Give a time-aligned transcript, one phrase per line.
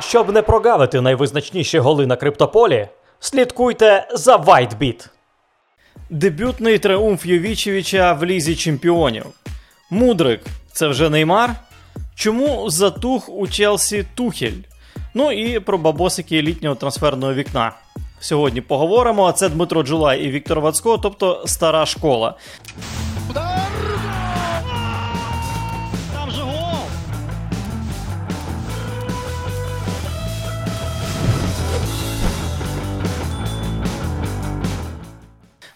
[0.00, 2.88] Щоб не прогавити найвизначніші голи на криптополі,
[3.20, 5.08] слідкуйте за WhiteBit.
[6.10, 9.26] Дебютний триумф Йовічевича в лізі чемпіонів.
[9.90, 10.40] Мудрик
[10.72, 11.50] це вже Неймар.
[12.14, 14.62] Чому затух у Челсі Тухель?
[15.14, 17.72] Ну і про бабосики літнього трансферного вікна.
[18.20, 19.24] Сьогодні поговоримо.
[19.24, 22.34] А Це Дмитро Джулай і Віктор Вацько, тобто стара школа.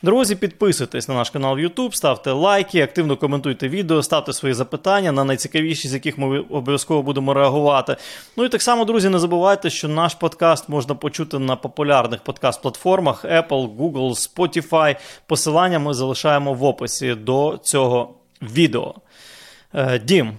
[0.03, 5.13] Друзі, підписуйтесь на наш канал в YouTube, ставте лайки, активно коментуйте відео, ставте свої запитання
[5.13, 7.97] на найцікавіші, з яких ми обов'язково будемо реагувати.
[8.37, 13.25] Ну і так само, друзі, не забувайте, що наш подкаст можна почути на популярних подкаст-платформах
[13.25, 14.97] Apple, Google, Spotify.
[15.27, 18.95] Посилання ми залишаємо в описі до цього відео.
[19.75, 20.33] Е, Дім.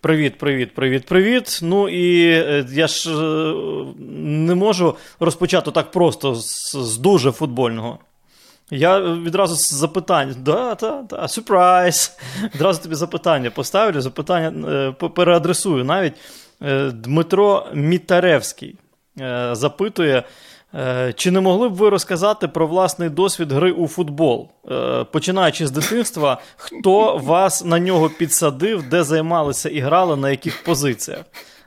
[0.00, 1.58] Привіт, привіт, привіт, привіт.
[1.62, 3.54] Ну і е, я ж е,
[4.18, 7.98] не можу розпочати так просто з, з дуже футбольного.
[8.70, 10.34] Я відразу запитання.
[10.38, 12.16] Да, да, да, сюрприз.
[12.54, 14.68] Відразу тобі запитання поставлю, запитання
[15.02, 16.12] е, переадресую навіть.
[16.62, 18.76] Е, Дмитро Мітаревський
[19.20, 20.22] е, запитує.
[21.14, 24.48] Чи не могли б ви розказати про власний досвід гри у футбол?
[25.12, 31.20] Починаючи з дитинства, хто вас на нього підсадив, де займалися і грали, на яких позиціях?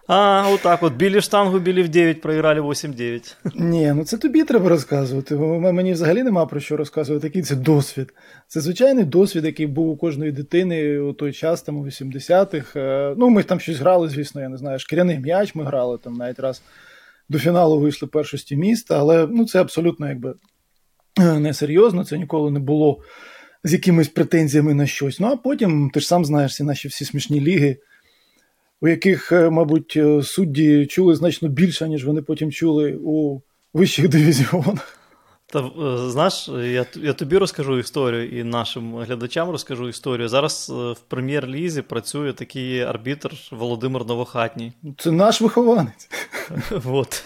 [0.08, 0.94] А, отак от.
[0.94, 3.36] Білі штангу, білі в 9, проіграли 8-9.
[3.56, 5.36] Ні, ну це тобі треба розказувати.
[5.36, 7.28] Мені взагалі нема про що розказувати.
[7.28, 8.14] Який це досвід.
[8.48, 12.80] Це звичайний досвід, який був у кожної дитини у той час, там у 80-х.
[13.18, 14.80] Ну, ми там щось грали, звісно, я не знаю.
[14.80, 16.62] Шкіряний м'яч ми грали там навіть раз
[17.30, 20.34] до фіналу вийшли першості міста, але ну, це абсолютно якби
[21.18, 23.00] несерйозно, це ніколи не було
[23.64, 25.20] з якимись претензіями на щось.
[25.20, 27.78] Ну а потім ти ж сам знаєш ці наші всі смішні ліги
[28.82, 33.42] у яких, е, мабуть, е, судді чули значно більше, ніж вони потім чули у
[33.74, 34.98] вищих дивізіонах.
[35.46, 40.28] Та е, знаєш, я я тобі розкажу історію і нашим глядачам розкажу історію.
[40.28, 44.74] Зараз в прем'єр-лізі працює такий арбітр Володимир Новохатній.
[44.98, 46.10] Це наш вихованець.
[46.86, 47.24] От.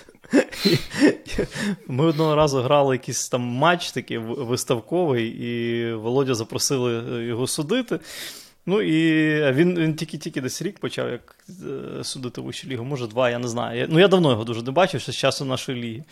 [1.88, 8.00] Ми одного разу грали якийсь там матч такий виставковий, і Володя запросили його судити.
[8.66, 13.29] Ну і він він тільки-тільки десь рік почав як е, судити вищу лігу, може два,
[13.29, 13.79] я не знаю.
[13.79, 16.03] Я, ну я давно його дуже не бачив, ще з часу нашої ліги.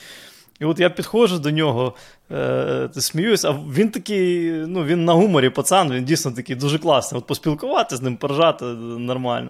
[0.60, 1.96] І от я підходжу до нього,
[2.32, 7.20] е, сміюсь, а він такий, ну він на гуморі пацан, він дійсно такий дуже класний.
[7.20, 9.50] От поспілкувати з ним, поржати нормально.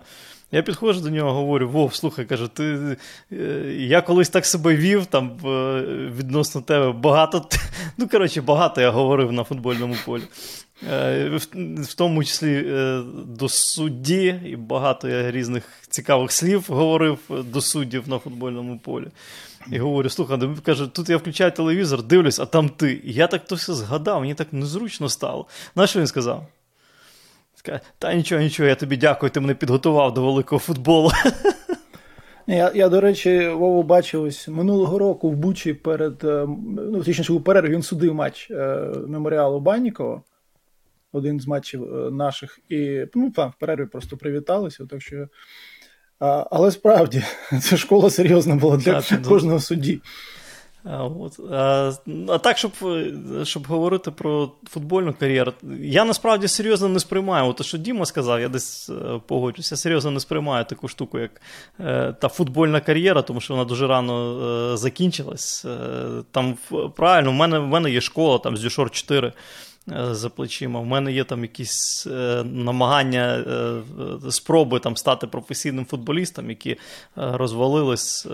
[0.52, 2.98] Я підходжу до нього, говорю: Вов, слухай, кажу, ти
[3.32, 3.36] е,
[3.78, 5.82] я колись так себе вів там е,
[6.18, 7.46] відносно тебе багато.
[7.98, 10.24] Ну, коротше, багато я говорив на футбольному полі.
[10.92, 11.40] Е,
[11.78, 12.66] в тому числі
[13.28, 19.08] до судді, і багато я різних цікавих слів говорив до суддів на футбольному полі.
[19.72, 23.02] І говорю: слухай, каже, тут я включаю телевізор, дивлюсь, а там ти.
[23.04, 25.46] І я так то все згадав, мені так незручно стало.
[25.74, 26.48] Знаєш, що він сказав?
[27.98, 31.12] Та нічого, нічого, я тобі дякую, ти мене підготував до великого футболу.
[32.48, 36.48] Я, я, до речі, Вову бачив ось минулого року в Бучі перед е,
[36.78, 40.22] ну, точніше, у перерві він судив матч е, меморіалу Баннікова,
[41.12, 44.86] один з матчів е, наших, і ну, там, в перерві просто привіталися.
[44.86, 45.28] Так що,
[46.20, 47.24] а, Але справді,
[47.62, 50.02] ця школа серйозна була для так, кожного судді.
[50.84, 51.40] А, от.
[51.52, 51.92] А,
[52.28, 52.72] а так, щоб
[53.44, 57.54] щоб говорити про футбольну кар'єру, я насправді серйозно не сприймаю.
[57.54, 61.42] Те, що Діма сказав, я десь е, погоджуюся, серйозно не сприймаю таку штуку, як
[61.80, 64.40] е, та футбольна кар'єра, тому що вона дуже рано
[64.74, 65.66] е, закінчилась.
[65.66, 66.58] Е, там
[66.96, 69.34] правильно, в мене в мене є школа там з Дюшор 4 е,
[69.88, 70.80] за плечима.
[70.80, 73.44] В мене є там якісь е, намагання,
[74.30, 76.78] спроби там стати професійним футболістом, які
[77.16, 78.28] розвалились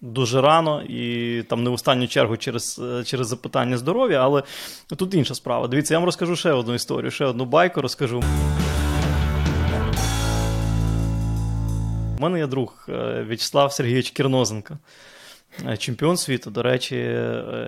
[0.00, 4.42] дуже рано і там не в останню чергу через е, через запитання здоров'я, але
[4.96, 5.68] тут інша справа.
[5.68, 8.22] Дивіться, я вам розкажу ще одну історію, ще одну байку розкажу.
[12.18, 14.78] У мене є друг е, В'ячеслав Сергійович Кірнозенко.
[15.66, 16.96] Е, чемпіон світу, до речі,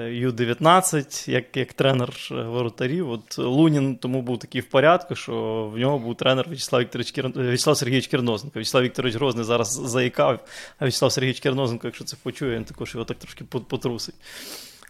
[0.08, 3.10] Ю-19, як як тренер воротарів.
[3.10, 7.28] От Лунін тому був такий в порядку, що в нього був тренер В'ячеслав Вікторович Кір...
[7.36, 8.58] В'ячеслав Сергійович Кірнозенко.
[8.58, 10.40] В'ячеслав Вікторович Грозний зараз заїкав,
[10.78, 14.14] а В'ячеслав Сергійович Кірнозенко, якщо це почує, він також його так трошки потрусить.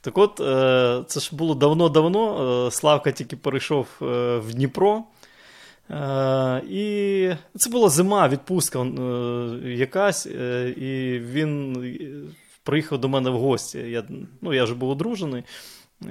[0.03, 2.67] Так от, е, це ж було давно-давно.
[2.67, 5.05] Е, Славка тільки перейшов в Дніпро.
[6.69, 8.87] І це була зима, відпустка
[9.65, 11.77] якась, і він
[12.63, 13.79] приїхав до мене в гості.
[13.79, 14.05] Я
[14.41, 15.45] ну, я вже був одружений.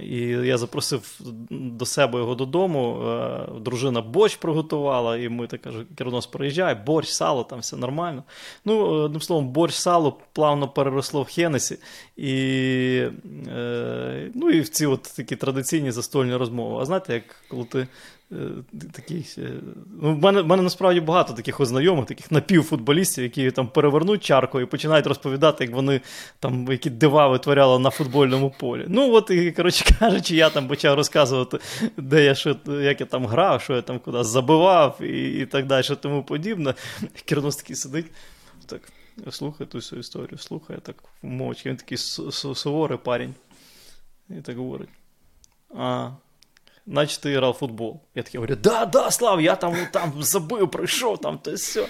[0.02, 1.20] І я запросив
[1.50, 3.02] до себе його додому.
[3.02, 8.24] Е, дружина борщ приготувала, і ми так кажу, Кернос приїжджає, борщ, сало, там все нормально.
[8.66, 11.78] Ну, одним словом, борщ, сало плавно переросло в Хенесі.
[12.18, 12.32] І
[13.48, 16.82] е, ну, і в ці от такі традиційні застольні розмови.
[16.82, 17.88] А знаєте, як коли ти Е,
[18.92, 19.26] такий,
[20.02, 24.60] ну, В мене в мене насправді багато таких знайомих, таких напівфутболістів, які там перевернуть чарку
[24.60, 26.02] і починають розповідати, як вони
[26.40, 28.86] там які дива витворяли на футбольному полі.
[28.88, 31.60] Ну, от і, коротше кажучи, я там почав розказувати,
[31.98, 35.66] де я що, як я там грав, що я там куди забивав і і так
[35.66, 36.74] далі, що тому подібне.
[37.26, 38.06] Кернос такий сидить.
[38.66, 38.82] так,
[39.30, 41.70] Слухає ту всю історію, слухає так мовчки.
[41.70, 43.34] Він такий суворий парень.
[44.30, 44.90] І так говорить.
[45.76, 46.10] А,
[46.90, 48.02] наче ти грав в футбол.
[48.16, 51.88] Я такий говорю, да, да, Слав, я там там забив, прийшов, там то все.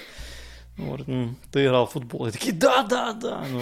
[0.77, 2.25] Говорить, ну, ти грав в футбол.
[2.25, 3.45] Я такий, да, да, да.
[3.51, 3.61] Ну.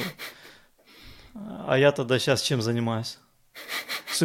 [1.68, 3.18] А я тоді зараз чим займаюся?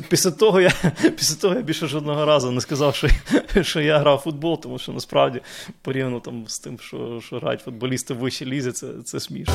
[0.09, 0.73] Після того я
[1.17, 3.09] після того я більше жодного разу не сказав, що
[3.62, 5.41] що я грав в футбол, тому що насправді
[5.82, 9.55] порівняно там з тим, що що грають футболісти в вищій лізі, це це смішно.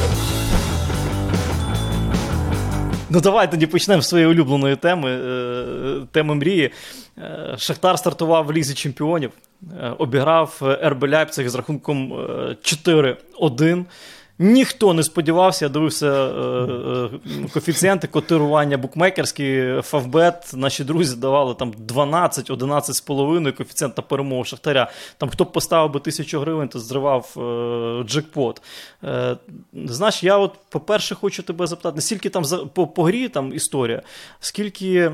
[3.10, 6.72] Ну, давай тоді почнемо з своєї улюбленої теми, е, теми мрії.
[7.18, 9.32] Е, Шахтар стартував в Лізі Чемпіонів,
[9.82, 12.14] е, обіграв РБ Ляйпциг з рахунком
[12.62, 13.86] 4-1.
[14.40, 16.30] Ніхто не сподівався, я дивився е,
[17.44, 24.92] е, коефіцієнти котирування букмекерські, Фавбет, наші друзі давали там 12-11,5 коефіцієнт на перемогу Шахтаря.
[25.18, 28.62] Там хто б поставив би тисячу гривень, то зривав е, джекпот.
[29.04, 29.38] Е,
[29.74, 32.44] Знаєш, я от, по-перше, хочу тебе запитати, не стільки там
[32.96, 34.02] по грі там історія,
[34.40, 35.12] скільки.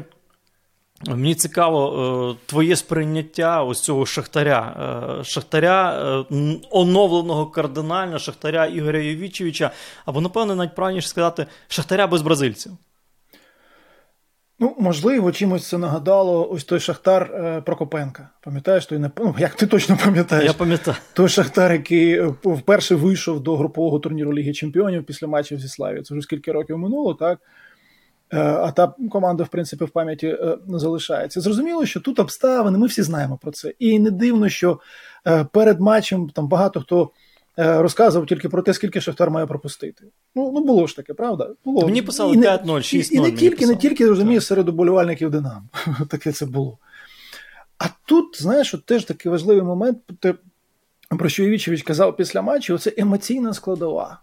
[1.07, 4.75] Мені цікаво е, твоє сприйняття ось цього Шахтаря.
[5.19, 5.99] Е, Шахтаря
[6.31, 9.71] е, оновленого кардинально, Шахтаря Ігоря Євічевича,
[10.05, 12.71] або, напевно, навіть правильніше сказати, Шахтаря без бразильців.
[14.59, 18.29] Ну, можливо, чимось це нагадало ось той Шахтар Прокопенка.
[18.41, 20.45] Пам'ятаєш, той ну, як ти точно пам'ятаєш?
[20.45, 20.97] Я пам'ятаю.
[21.13, 26.03] Той Шахтар, який вперше вийшов до групового турніру Ліги Чемпіонів після матчів зі Славією.
[26.03, 27.39] Це вже скільки років минуло, так?
[28.33, 31.41] Е, а та команда, в принципі, в пам'яті е, не залишається.
[31.41, 33.73] Зрозуміло, що тут обставини, ми всі знаємо про це.
[33.79, 34.79] І не дивно, що
[35.27, 37.11] е, перед матчем там багато хто
[37.57, 40.03] розказував тільки про те, скільки Шахтар має пропустити.
[40.35, 41.49] Ну ну було ж таке, правда?
[41.65, 41.85] Було.
[41.85, 43.11] Мені писали 5-0, 6-0.
[43.11, 45.63] І, і не тільки, не тільки розумієш, серед уболівальників Динамо.
[46.09, 46.77] Таке це було.
[47.77, 49.97] А тут, знаєш, от теж такий важливий момент,
[51.09, 54.19] про що Івічевич казав після матчу: це емоційна складова.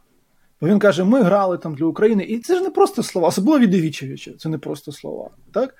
[0.61, 2.25] Бо він каже, ми грали там для України.
[2.25, 5.31] І це ж не просто слова, особливо від Івічевича, це не просто слова.
[5.53, 5.75] так?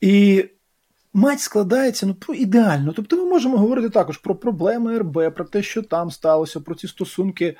[0.00, 0.44] І
[1.12, 2.92] матч складається ну, ідеально.
[2.92, 6.88] Тобто ми можемо говорити також про проблеми РБ, про те, що там сталося, про ці
[6.88, 7.56] стосунки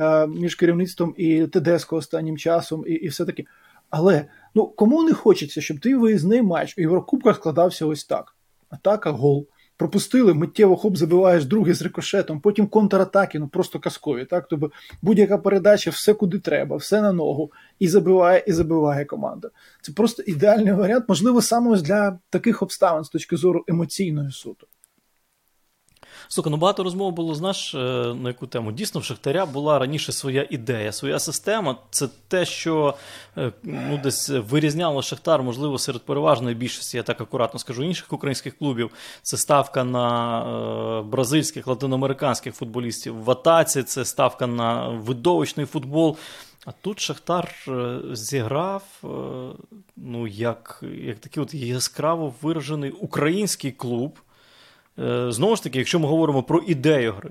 [0.00, 3.44] е, між керівництвом і ТДСК останнім часом, і і все таке.
[3.90, 8.36] Але ну, кому не хочеться, щоб твій виїзний матч у Єврокубках складався ось так:
[8.70, 9.46] атака, гол
[9.80, 14.24] пропустили, миттєво хоп, забиваєш другий з рикошетом, потім контратаки, ну просто казкові.
[14.24, 14.46] Так?
[14.50, 14.70] Тобто
[15.02, 19.50] будь-яка передача, все куди треба, все на ногу, і забиває, і забиває команда.
[19.82, 24.66] Це просто ідеальний варіант, можливо, саме ось для таких обставин з точки зору емоційної суто.
[26.32, 27.78] Слухай, ну багато розмов було, знаєш, е,
[28.14, 28.72] на яку тему.
[28.72, 31.76] Дійсно, в Шахтаря була раніше своя ідея, своя система.
[31.90, 32.94] Це те, що
[33.36, 38.58] е, ну, десь вирізняло Шахтар, можливо, серед переважної більшості, я так акуратно скажу, інших українських
[38.58, 38.90] клубів.
[39.22, 40.40] Це ставка на
[40.98, 43.24] е, бразильських, латиноамериканських футболістів.
[43.24, 46.16] В атаці це ставка на видовищний футбол.
[46.66, 47.54] А тут Шахтар
[48.12, 48.82] зіграв
[49.96, 54.18] ну, як як такий от яскраво виражений український клуб.
[55.00, 57.30] Е, знову ж таки, якщо ми говоримо про ідею гри,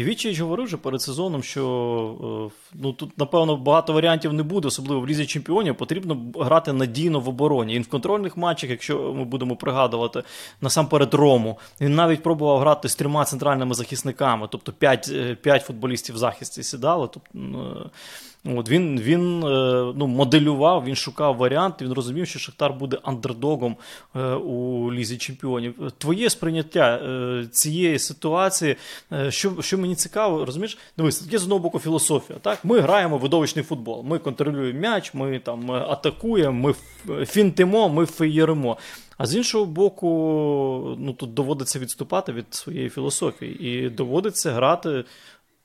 [0.00, 5.00] і говорив вже перед сезоном, що е, ну тут, напевно, багато варіантів не буде, особливо
[5.00, 7.74] в лізі чемпіонів, потрібно грати надійно в обороні.
[7.74, 10.22] І в контрольних матчах, якщо ми будемо пригадувати
[10.60, 16.18] насамперед Рому, він навіть пробував грати з трьома центральними захисниками, тобто п'ять 5 футболістів в
[16.18, 17.08] захисті сідали.
[17.12, 17.90] Тобто,
[18.44, 23.76] От Він він е, ну, моделював, він шукав варіант, він розумів, що Шахтар буде андердогом
[24.16, 25.74] е, у Лізі Чемпіонів.
[25.98, 28.76] Твоє сприйняття е, цієї ситуації,
[29.28, 30.78] що що мені цікаво, розумієш?
[30.96, 32.38] Дивись, є з одного боку філософія.
[32.38, 32.64] Так?
[32.64, 34.04] Ми граємо видовищний футбол.
[34.04, 36.74] Ми контролюємо м'яч, ми там атакуємо,
[37.08, 38.76] ми фінтимо, ми феєримо.
[39.18, 40.06] А з іншого боку,
[40.98, 45.04] ну тут доводиться відступати від своєї філософії і доводиться грати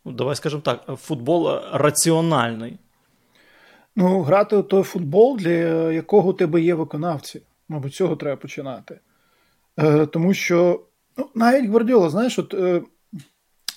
[0.05, 2.77] ну, давай скажемо так, футбол раціональний.
[3.95, 7.41] Ну, грати той футбол, для якого у тебе є виконавці.
[7.69, 8.99] Мабуть, цього треба починати.
[9.79, 10.81] Е, Тому що
[11.17, 12.81] ну, навіть Гвардіола, знаєш, от е,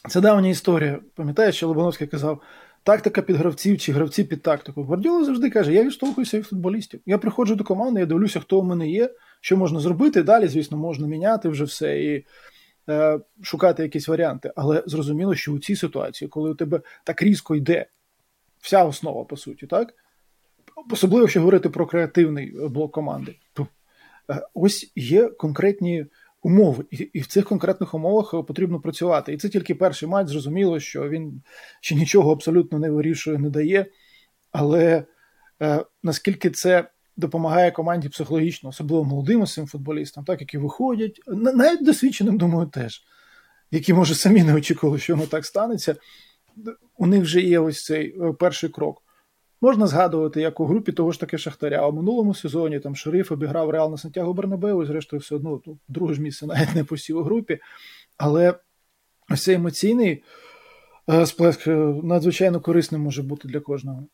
[0.08, 0.98] це давня історія.
[1.14, 2.42] Пам'ятаєш, що Лобановський казав:
[2.82, 4.82] тактика під гравців чи гравці під тактику.
[4.82, 7.00] Гвардіола завжди каже: я відштовхуюся від футболістів.
[7.06, 10.22] Я приходжу до команди, я дивлюся, хто у мене є, що можна зробити.
[10.22, 12.24] Далі, звісно, можна міняти вже все і
[12.88, 14.52] е, шукати якісь варіанти.
[14.56, 17.86] Але зрозуміло, що у цій ситуації, коли у тебе так різко йде
[18.60, 19.94] вся основа, по суті, так?
[20.90, 23.34] Особливо, якщо говорити про креативний блок команди,
[24.30, 26.06] е, ось є конкретні
[26.42, 29.32] умови, і, і в цих конкретних умовах потрібно працювати.
[29.32, 30.28] І це тільки перший матч.
[30.28, 31.42] Зрозуміло, що він
[31.80, 33.86] ще нічого абсолютно не вирішує, не дає.
[34.52, 35.04] Але
[35.62, 42.38] е, наскільки це допомагає команді психологічно, особливо молодим цим футболістам, так які виходять, навіть досвідченим,
[42.38, 43.02] думаю, теж,
[43.70, 45.96] які може самі не очікували, що воно так станеться.
[46.96, 49.02] У них вже є ось цей е, перший крок.
[49.60, 51.86] Можна згадувати, як у групі того ж таки Шахтаря.
[51.86, 55.78] У минулому сезоні там Шериф обіграв Реал на Сантьяго Бернабеу, і зрештою, все одно ну,
[55.88, 57.58] друге ж місце навіть не посів у групі.
[58.16, 58.54] Але
[59.30, 60.22] ось цей емоційний
[61.10, 64.06] е, сплеск е, надзвичайно корисним може бути для кожного.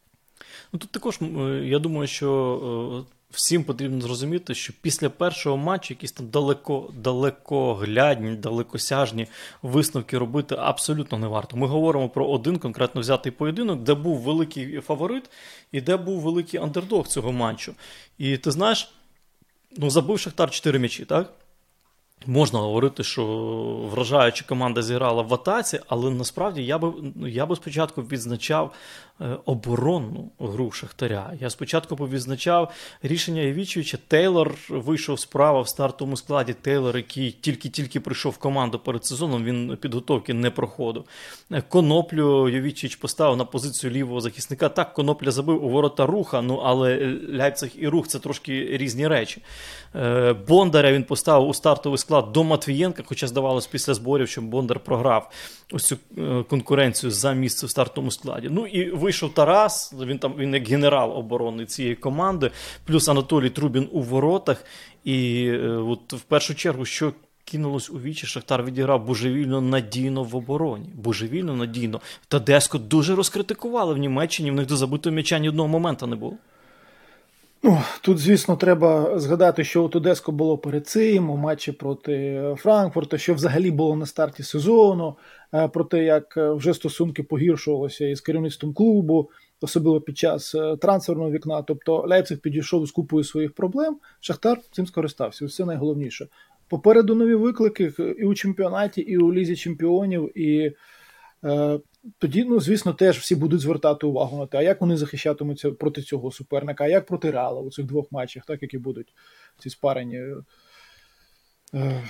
[0.72, 1.18] Ну тут також
[1.62, 9.26] я думаю, що всім потрібно зрозуміти, що після першого матчу якісь там далеко далекоглядні, далекосяжні
[9.62, 11.56] висновки робити абсолютно не варто.
[11.56, 15.30] Ми говоримо про один конкретно взятий поєдинок, де був великий фаворит
[15.72, 17.74] і де був великий андердог цього матчу.
[18.18, 18.94] І ти знаєш,
[19.76, 21.32] ну забив Шахтар 4 м'ячі, так?
[22.26, 23.24] Можна говорити, що
[23.90, 26.92] вражаюча команда зіграла в атаці, але насправді я би
[27.28, 28.74] я би спочатку відзначав
[29.20, 31.32] Е, оборонну гру Шахтаря.
[31.40, 33.98] Я спочатку повідзначав рішення Євічевича.
[34.08, 36.54] Тейлор вийшов справа в стартовому складі.
[36.62, 41.04] Тейлор, який тільки-тільки прийшов в команду перед сезоном, він підготовки не проходив.
[41.52, 44.68] Е, коноплю Євічевич поставив на позицію лівого захисника.
[44.68, 49.42] Так, конопля забив у ворота руха, ну але Ляйпциг і рух це трошки різні речі.
[49.94, 54.80] Е, Бондаря він поставив у стартовий склад до Матвієнка, хоча здавалось після зборів, що Бондар
[54.80, 55.30] програв
[55.72, 55.96] ось цю
[56.48, 58.48] конкуренцію за місце в стартовому складі.
[58.50, 62.50] Ну і вийшов Тарас, він там він як генерал оборони цієї команди,
[62.84, 64.64] плюс Анатолій Трубін у воротах.
[65.04, 67.12] І е, от в першу чергу, що
[67.44, 70.88] кинулось у вічі, Шахтар відіграв божевільно надійно в обороні.
[70.94, 72.00] Божевільно надійно.
[72.28, 76.36] Тадеско дуже розкритикували в Німеччині, в них до забитого м'яча ні одного моменту не було.
[77.66, 83.18] Ну, Тут, звісно, треба згадати, що у Тедеско було перед цим у матчі проти Франкфурта,
[83.18, 85.16] що взагалі було на старті сезону,
[85.54, 89.30] е, про те, як е, вже стосунки погіршувалися із керівництвом клубу,
[89.60, 91.62] особливо під час е, трансферного вікна.
[91.62, 93.96] Тобто Лейпциг підійшов з купою своїх проблем.
[94.20, 95.48] Шахтар цим скористався.
[95.48, 96.26] Це найголовніше.
[96.68, 100.38] Попереду нові виклики і у чемпіонаті, і у лізі чемпіонів.
[100.38, 100.72] і
[102.18, 106.02] тоді, ну, звісно, теж всі будуть звертати увагу на те, а як вони захищатимуться проти
[106.02, 109.14] цього суперника, а як проти Реала у цих двох матчах, так які будуть
[109.58, 110.22] ці спарені.
[111.74, 112.02] Е,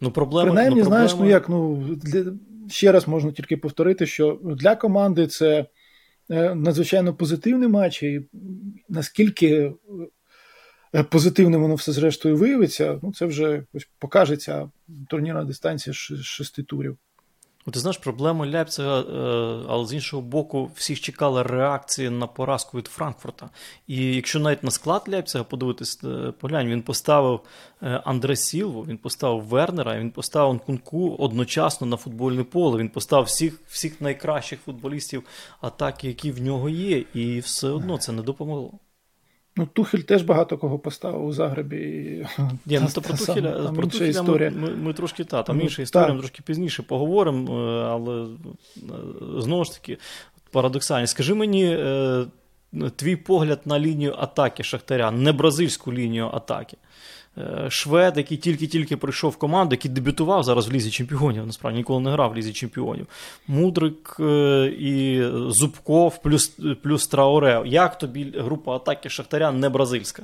[0.00, 2.32] ну, проблема, Принаймні, ну, знаєш, ну як, ну, для,
[2.68, 5.66] ще раз можна тільки повторити, що для команди це
[6.30, 8.28] е, надзвичайно позитивний матч, і
[8.88, 9.72] наскільки
[10.94, 14.70] е, позитивним воно все зрештою виявиться, ну це вже ось покажеться
[15.08, 16.98] турнірна дистанція шести турів.
[17.72, 22.86] Ти знаєш, проблема Ляпцига, е, але з іншого боку, всіх чекали реакції на поразку від
[22.86, 23.50] Франкфурта.
[23.86, 27.40] І якщо навіть на склад Ляпцига подивитись, е, поглянь, він поставив
[27.82, 32.78] е, Андре Сілву, він поставив Вернера, він поставив Нкунку одночасно на футбольне поле.
[32.78, 35.22] Він поставив всіх всіх найкращих футболістів
[35.60, 38.72] атаки, які в нього є, і все одно це не допомогло.
[39.56, 41.78] Ну, Тухель теж багато кого поставив у Загребі.
[42.66, 44.50] Ні, ну, та, про Тухеля, там про Тухеля історія.
[44.50, 48.24] Ми, ми, ми трошки та, там ну, інша історія, ми трошки пізніше поговоримо, е, але
[48.24, 48.28] е,
[49.38, 49.98] знову ж таки,
[50.50, 51.06] парадоксально.
[51.06, 52.26] Скажи мені е,
[52.96, 56.76] твій погляд на лінію атаки Шахтаря, не бразильську лінію атаки.
[57.38, 62.00] Е, швед, який тільки-тільки прийшов в команду, який дебютував зараз в Лізі Чемпіонів, насправді ніколи
[62.00, 63.06] не грав в Лізі Чемпіонів.
[63.46, 66.48] Мудрик е, і Зубков плюс
[66.82, 67.62] плюс Трауре.
[67.66, 70.22] Як тобі група атаки Шахтаря не бразильська?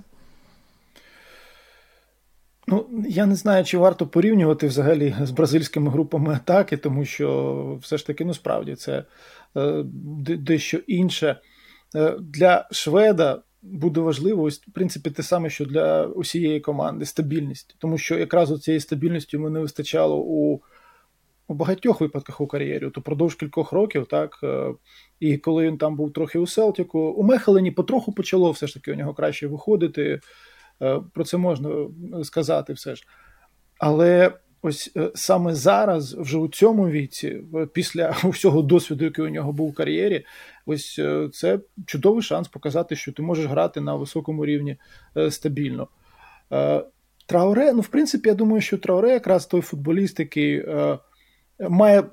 [2.67, 7.99] Ну, я не знаю, чи варто порівнювати взагалі з бразильськими групами атаки, тому що все
[7.99, 9.05] ж таки, ну справді, це
[9.57, 9.83] е,
[10.37, 11.41] дещо інше.
[12.21, 17.77] Для Шведа буде важливо, ось, в принципі, те саме, що для усієї команди стабільність.
[17.79, 20.61] Тому що якраз цієї стабільності йому не вистачало у
[21.51, 24.41] у багатьох випадках у кар'єрі, то продовж кількох років, так.
[24.43, 24.75] Е,
[25.21, 28.93] і коли він там був трохи у Селтіку, у Мехелені потроху почало все ж таки
[28.93, 30.21] у нього краще виходити.
[30.83, 31.71] Е, про це можна
[32.23, 33.07] сказати все ж.
[33.79, 39.53] Але ось е, саме зараз, вже у цьому віці, після всього досвіду, який у нього
[39.53, 40.25] був у кар'єрі,
[40.71, 44.77] ось е, це чудовий шанс показати, що ти можеш грати на високому рівні
[45.17, 45.89] е, стабільно.
[47.27, 50.67] Трауре, ну, в принципі, я думаю, що Трауре якраз той футболіст, який
[51.69, 52.05] має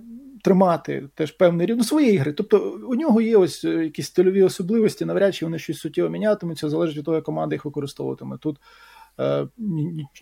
[0.48, 2.34] тримати теж певний рівень ну, своєї ігри.
[2.34, 6.70] Тобто у нього є ось е, якісь стильові особливості, навряд чи вони щось суттєво мінятимуться,
[6.70, 8.38] залежить від того, як команда їх використовуватиме.
[8.38, 8.58] Тут
[9.20, 9.48] е,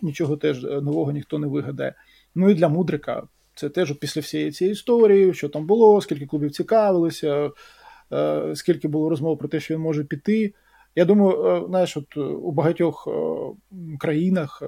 [0.02, 1.94] нічого теж нового ніхто не вигадає.
[2.34, 3.22] Ну і для Мудрика
[3.54, 7.50] це теж після всієї цієї історії, що там було, скільки клубів цікавилися, е,
[8.54, 10.54] скільки було розмов про те, що він може піти.
[10.94, 13.08] Я думаю, е, знаєш, от у багатьох
[13.98, 14.62] країнах,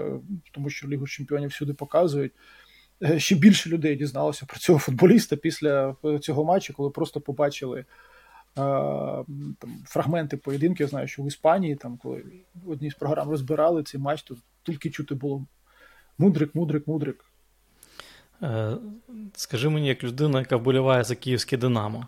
[0.53, 2.33] тому що Лігу Чемпіонів всюди показують.
[3.03, 7.81] Е, ще більше людей дізналося про цього футболіста після е, цього матчу, коли просто побачили.
[7.81, 7.85] Е,
[9.59, 12.25] там, фрагменти поєдинків, я знаю, що в Іспанії, там, коли
[12.65, 15.45] в одній з програм розбирали цей матч, то тільки чути було
[16.19, 17.25] мудрик, мудрик, мудрик.
[19.35, 22.07] Скажи мені, як людина, яка вболіває за київське Динамо,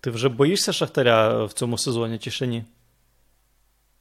[0.00, 2.64] ти вже боїшся Шахтаря в цьому сезоні чи ще ні?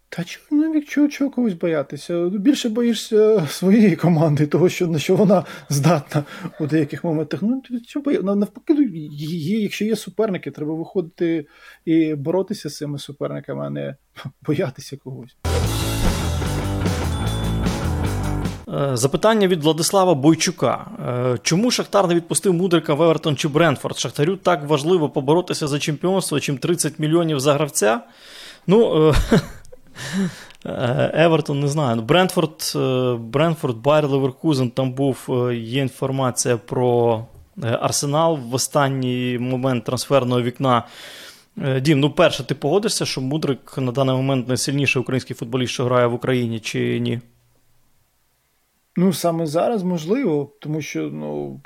[0.10, 2.30] Та чого ну, чого, чого когось боятися?
[2.30, 6.24] Більше боїшся своєї команди, того, що на що вона здатна
[6.60, 7.42] у деяких моментах.
[7.42, 8.20] Ну, чого бої...
[8.24, 11.46] Навпаки, ну, є, якщо є суперники, треба виходити
[11.86, 13.96] і боротися з цими суперниками, а не
[14.42, 15.38] боятися когось.
[18.74, 20.86] Е, запитання від Владислава Бойчука.
[21.08, 23.98] Е, чому Шахтар не відпустив Мудрика в Евертон чи Брентфорд?
[23.98, 28.02] Шахтарю так важливо поборотися за чемпіонство, чим 30 мільйонів за гравця?
[28.68, 29.10] Ну,
[30.66, 32.02] е, Евертон не знаю.
[32.02, 37.26] Брентфорд, е, Брентфорд, Байер Леверкузен, там був, є інформація про
[37.62, 40.84] Арсенал в останній момент трансферного вікна.
[41.82, 46.08] Дім, ну перше, ти погодишся, що Мудрик на даний момент найсильніший український футболіст, що грає
[46.08, 47.20] в Україні, чи ні?
[49.00, 51.62] Ну, саме зараз можливо, тому що ну,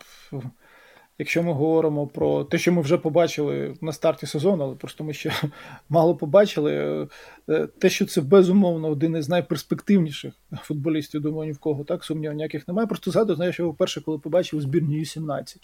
[1.18, 5.14] якщо ми говоримо про те, що ми вже побачили на старті сезону, але просто ми
[5.14, 5.34] ще
[5.90, 7.08] мало побачили,
[7.50, 12.34] е, те, що це безумовно один із найперспективніших футболістів, думаю, ні в кого так сумнівів
[12.36, 12.88] ніяких немає.
[12.88, 15.58] Просто згадую, знаєш, що вперше, коли побачив збірні Ю-17.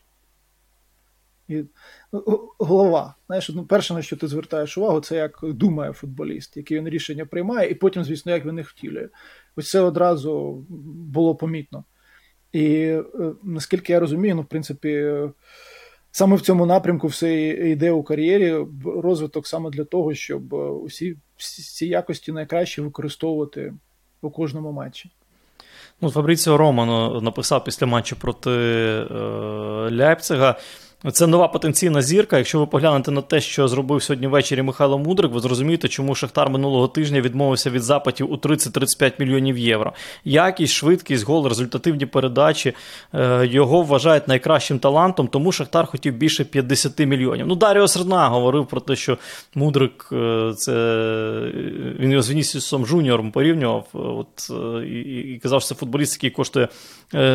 [1.47, 1.63] І
[2.11, 3.15] ну, Голова.
[3.27, 7.25] Знаєш, ну, перше, на що ти звертаєш увагу, це як думає футболіст, які він рішення
[7.25, 9.09] приймає, і потім, звісно, як він їх втілює.
[9.57, 10.65] Ось це одразу
[11.13, 11.83] було помітно.
[12.51, 13.03] І е,
[13.43, 15.13] наскільки я розумію, ну, в принципі,
[16.11, 21.17] саме в цьому напрямку все йде у кар'єрі розвиток саме для того, щоб е, усі
[21.75, 23.73] ці якості найкраще використовувати
[24.21, 25.11] у кожному матчі.
[26.01, 29.05] Ну, Фабріціо Романо написав після матчу проти е,
[29.91, 30.59] Ляйпцига.
[31.11, 32.37] Це нова потенційна зірка.
[32.37, 36.49] Якщо ви поглянете на те, що зробив сьогодні ввечері Михайло Мудрик, ви зрозумієте, чому Шахтар
[36.49, 39.93] минулого тижня відмовився від запитів у 30-35 мільйонів євро.
[40.25, 42.73] Якість, швидкість, гол, результативні передачі
[43.13, 47.47] е, його вважають найкращим талантом, тому Шахтар хотів більше 50 мільйонів.
[47.47, 49.17] Ну, Даріо Серна говорив про те, що
[49.55, 50.73] Мудрик е, це
[51.99, 53.87] він його з Вінісіусом Жуніором порівнював.
[53.93, 54.49] От,
[54.85, 54.99] і,
[55.33, 56.67] і казав, що це футболіст, який коштує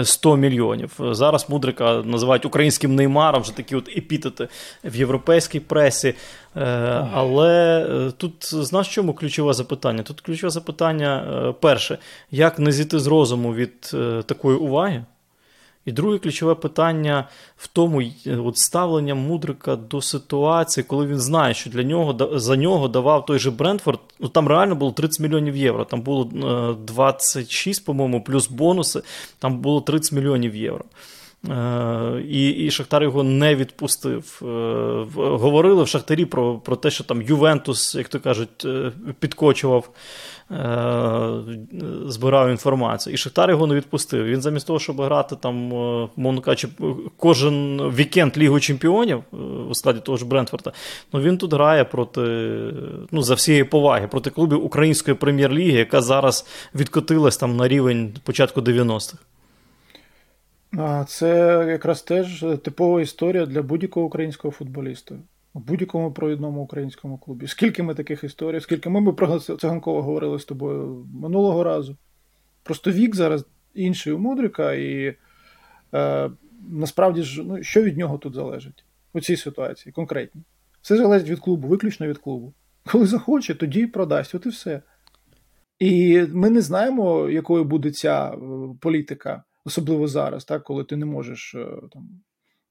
[0.02, 0.90] 100 мільйонів.
[1.10, 4.48] Зараз Мудрика називають українським неймаром вже такі от епітети
[4.84, 6.14] в європейській пресі.
[6.56, 6.64] Е,
[7.12, 10.02] але е, тут знаєш, чому ключове запитання?
[10.02, 11.98] Тут ключове запитання е, перше,
[12.30, 13.80] як не зійти з розуму від
[14.26, 15.04] такої уваги?
[15.84, 21.70] І друге ключове питання в тому, от ставлення Мудрика до ситуації, коли він знає, що
[21.70, 24.00] для нього за нього давав той же Брентфорд.
[24.20, 25.84] Ну там реально було 30 мільйонів євро.
[25.84, 26.24] Там було
[26.74, 29.02] 26, по-моєму, плюс бонуси,
[29.38, 30.84] там було 30 мільйонів євро.
[31.50, 34.40] Е, і і Шахтар його не відпустив.
[34.42, 34.46] Е,
[35.16, 39.90] говорили в Шахтарі про про те, що там Ювентус, як то кажуть, е, підкочував,
[42.06, 43.14] збирав інформацію.
[43.14, 44.24] І Шахтар його не відпустив.
[44.24, 45.54] Він замість того, щоб грати там,
[46.16, 46.68] мовно кажучи,
[47.16, 49.22] кожен вікенд Лігу Чемпіонів
[49.70, 50.72] у складі того ж Брентфорда,
[51.12, 52.20] ну він тут грає проти
[53.10, 58.60] ну, за всієї поваги, проти клубів Української прем'єр-ліги, яка зараз відкотилась там на рівень початку
[58.60, 59.18] 90-х.
[61.06, 65.14] Це якраз теж типова історія для будь-якого українського футболіста
[65.54, 67.46] у будь-якому провідному українському клубі.
[67.46, 71.96] Скільки ми таких історій, скільки ми би про Циганкова говорили з тобою минулого разу.
[72.62, 75.16] Просто вік зараз інший у Мудрика, і
[75.94, 76.30] е,
[76.70, 80.42] насправді ж, ну, що від нього тут залежить у цій ситуації конкретній.
[80.82, 82.52] Все залежить від клубу, виключно від клубу.
[82.92, 84.82] Коли захоче, тоді продасть, от і все.
[85.78, 88.38] І ми не знаємо, якою буде ця е,
[88.80, 92.22] політика особливо зараз, так, коли ти не можеш е, там,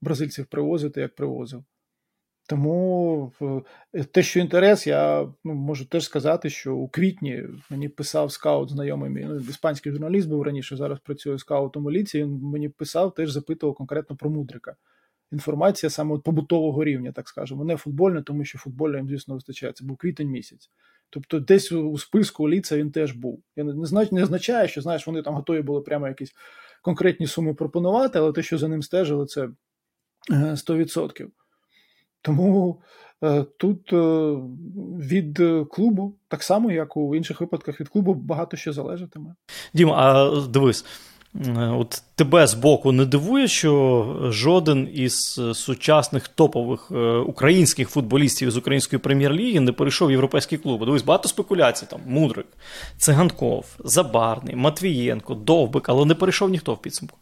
[0.02, 1.64] бразильців привозити, як привозив.
[2.50, 3.32] Тому
[3.94, 8.70] е, те, що інтерес, я ну, можу теж сказати, що у квітні мені писав скаут
[8.70, 13.14] знайомий мій, ну, іспанський журналіст був раніше, зараз працює скаутом у ліці, він мені писав,
[13.14, 14.76] теж запитував конкретно про Мудрика.
[15.32, 19.74] Інформація саме побутового рівня, так скажемо, не футбольна, тому що футбольна їм, звісно, вистачає.
[19.74, 20.70] Це був квітень місяць.
[21.10, 23.44] Тобто, десь у списку ліца він теж був.
[23.56, 23.74] Я не,
[24.12, 26.34] не означає, що знаєш, вони там готові були прямо якісь
[26.82, 29.50] конкретні суми пропонувати, але те, що за ним стежили, це
[30.30, 31.24] 100%.
[31.24, 31.28] Е,
[32.22, 32.82] Тому
[33.24, 33.98] е, тут е,
[35.00, 35.42] від
[35.72, 39.36] клубу, так само, як у інших випадках, від клубу багато що залежатиме.
[39.74, 40.86] Діма, а дивись.
[41.58, 46.92] От тебе з боку не дивує, що жоден із сучасних топових
[47.28, 50.86] українських футболістів з української прем'єр-ліги не перейшов в європейські клуби.
[50.86, 52.48] Дивись, багато спекуляцій там: Мудрик,
[52.98, 57.18] Циганков, Забарний, Матвієнко, Довбик, але не перейшов ніхто в підсумку.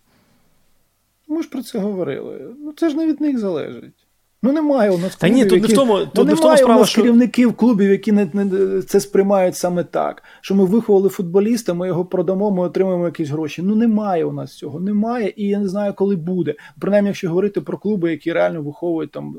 [1.28, 2.56] Ми ж про це говорили.
[2.60, 4.09] Ну це ж не від них залежить.
[4.42, 6.40] Ну немає у нас клубів, Та ні, тут не в тому, тут ну, не в
[6.40, 7.02] тому справа, у нас що...
[7.02, 10.24] керівників клубів, які не, не це сприймають саме так.
[10.42, 13.62] Що ми виховали футболіста, ми його продамо, ми отримаємо якісь гроші.
[13.62, 16.56] Ну немає у нас цього, немає, і я не знаю, коли буде.
[16.80, 19.36] Принаймні, якщо говорити про клуби, які реально виховують там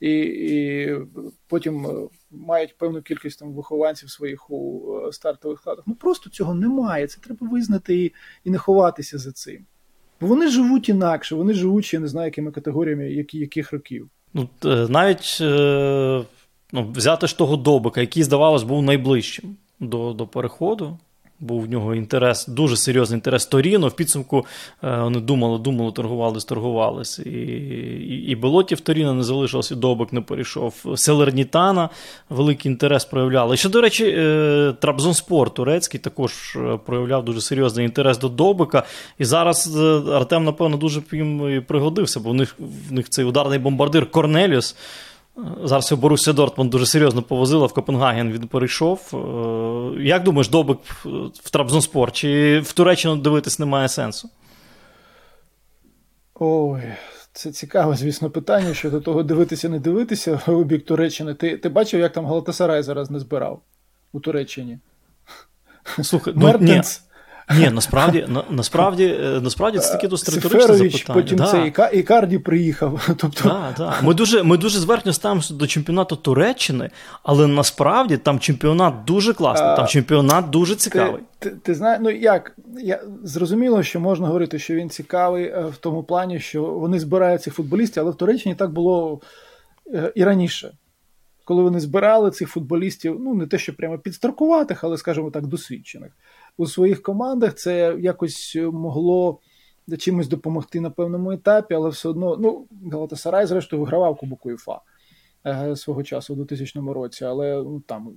[0.00, 0.94] і і
[1.46, 5.84] потім е, мають певну кількість там вихованців своїх у е, стартових складах.
[5.86, 7.06] Ну просто цього немає.
[7.06, 8.12] Це треба визнати і,
[8.44, 9.66] і не ховатися за цим.
[10.24, 14.08] Бо вони живуть інакше, вони живуть, я не знаю, якими категоріями, які, яких років.
[14.34, 16.24] Ну, е, Навіть е,
[16.72, 20.98] ну, взяти ж того добика, який, здавалось, був найближчим до, до переходу
[21.44, 23.88] був в нього інтерес, дуже серйозний інтерес Торіно.
[23.88, 24.46] В підсумку
[24.84, 27.18] е, вони думали, думали, торгувались, торгувались.
[27.18, 30.74] І і, і Белоті в Торіно не залишилося, і Добик не перейшов.
[30.96, 31.88] Селернітана
[32.30, 33.56] великий інтерес проявляли.
[33.56, 38.82] Ще, до речі, е, Трабзонспор турецький також е, проявляв дуже серйозний інтерес до Добика.
[39.18, 39.76] І зараз
[40.12, 42.56] Артем, напевно, дуже їм пригодився, бо в них
[42.90, 44.76] в них цей ударний бомбардир Корнеліус.
[45.64, 48.32] Зараз його Боруся Дортмунд дуже серйозно повозила в Копенгаген.
[48.32, 49.10] Він перейшов.
[49.14, 50.78] Е, як думаєш, Добик
[51.44, 52.12] в Трабзонспор?
[52.12, 54.30] Чи в Туреччину дивитись немає сенсу?
[56.34, 56.82] Ой,
[57.32, 61.34] це цікаве, звісно, питання щодо того, дивитися, не дивитися у бік Туреччини.
[61.34, 63.60] Ти ти бачив, як там Галатасарай зараз не збирав
[64.12, 64.78] у Туреччині?
[66.02, 66.82] Слухай, ну, ні.
[67.50, 71.14] Ні, насправді на, насправді, е, насправді це таке досить риторичне запитання.
[71.14, 71.46] Потім да.
[71.46, 73.08] це і Ікарді приїхав.
[73.16, 73.48] Тобто...
[73.48, 73.94] Да, да.
[74.02, 76.90] Ми дуже ми дуже зверхньо ставимося до чемпіонату Туреччини,
[77.22, 81.22] але насправді там чемпіонат дуже класний, там чемпіонат дуже цікавий.
[81.38, 85.64] Ти, ти, ти знаєш, ну як я зрозуміло, що можна говорити, що він цікавий е,
[85.72, 89.20] в тому плані, що вони збирають цих футболістів, але в Туреччині так було
[89.94, 90.72] е, і раніше.
[91.44, 96.12] Коли вони збирали цих футболістів, ну не те, що прямо підстаркуватих, але, скажімо так, досвідчених
[96.56, 97.54] у своїх командах.
[97.54, 99.40] Це якось могло
[99.98, 104.80] чимось допомогти на певному етапі, але все одно ну, Галатасарай, зрештою, вигравав Кубок УЄФА
[105.46, 108.12] е, свого часу у 2000 році, але ну, там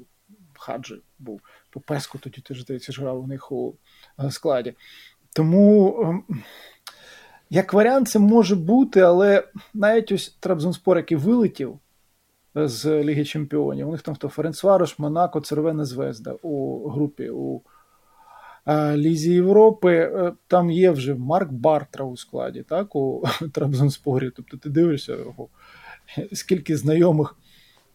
[0.53, 3.75] Хаджи був по Песку, тоді теж здається, ж грав у них у
[4.19, 4.73] е, складі.
[5.33, 5.97] Тому.
[6.01, 6.23] Ем,
[7.49, 11.79] як варіант, це може бути, але навіть ось Трабзонспор, який вилетів
[12.55, 17.61] з Ліги Чемпіонів, у них там хто Ференцварош, Монако, Цервена Звезда у групі у
[18.95, 24.31] Лізі Європи, е, там є вже Марк Бартра у складі, так, у Трабзонспорі.
[24.35, 25.47] Тобто ти дивишся, його,
[26.33, 27.35] скільки знайомих.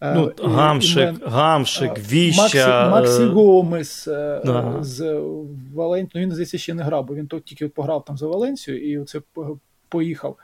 [0.00, 2.42] Е, ну, Гамшик, імен, Гамшик, Віща.
[2.42, 4.76] Максі, Максі Гомес е, да.
[4.80, 5.22] з
[5.74, 6.10] Валенції.
[6.14, 9.20] Ну, він, здається, ще не грав, бо він тільки пограв там за Валенцію і оце
[9.88, 10.36] поїхав.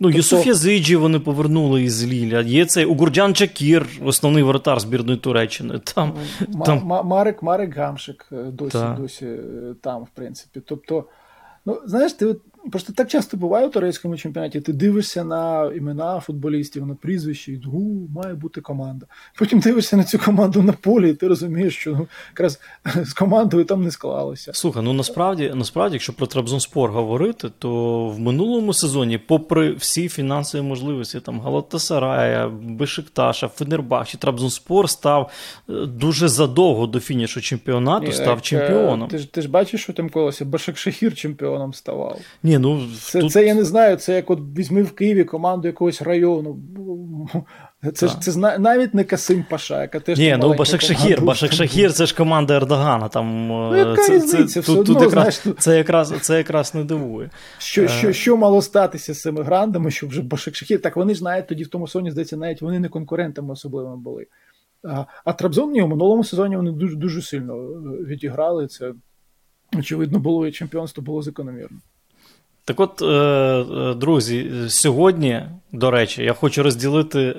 [0.00, 0.16] Ну, тобто...
[0.18, 2.40] Юсуф Язиджі вони повернули із Ліля.
[2.40, 5.78] Є цей Угурджан Чакір, основний воротар збірної Туреччини.
[5.78, 6.82] Там, М- там...
[7.04, 9.40] Марик Марик Гамшик е, досі досі е,
[9.80, 10.60] там, в принципі.
[10.66, 11.04] Тобто,
[11.66, 12.38] ну, знаєш, ти от
[12.72, 14.60] Просто так часто буває у турецькому чемпіонаті.
[14.60, 19.06] Ти дивишся на імена футболістів, на прізвища, і гу, має бути команда.
[19.38, 22.60] Потім дивишся на цю команду на полі, і ти розумієш, що ну, якраз
[23.04, 24.52] з командою там не склалося.
[24.54, 30.62] Слухай, ну насправді, насправді, якщо про Трабзонспор говорити, то в минулому сезоні, попри всі фінансові
[30.62, 35.30] можливості, там Галатасарая, Бешикташа, Фенербахчі, Трабзонспор став
[35.68, 39.08] е, дуже задовго до фінішу чемпіонату, Ні, став е, чемпіоном.
[39.08, 42.18] Ти ж ти ж бачиш, що там колося Башакшахір чемпіоном ставав.
[42.50, 43.32] Ні, ну, Це тут...
[43.32, 46.58] це я не знаю, це як от візьми в Києві команду якогось району.
[47.94, 50.18] Це ж це навіть не Касим Паша, яка теж.
[50.18, 53.08] Ні, ну Башак Шахір, Башак Шахір це ж команда Ердогана.
[53.08, 54.60] Там, ну, це, різниця?
[54.60, 57.30] Все тут, одно, тут знаєш, якраз, це, якраз, це якраз не дивує.
[57.58, 58.12] Що що, е.
[58.12, 60.82] що мало статися з цими грандами, щоб вже Башак Шахір.
[60.82, 64.26] Так вони ж знають, тоді в тому соні, здається, навіть вони не конкурентами особливо були.
[64.84, 68.66] А а Трабзон ні, у минулому сезоні вони дуже дуже сильно е, відіграли.
[68.66, 68.92] Це,
[69.78, 71.78] очевидно, було і чемпіонство було закономірно.
[72.70, 77.34] Так от, е, е, друзі, сьогодні, до речі, я хочу розділити е,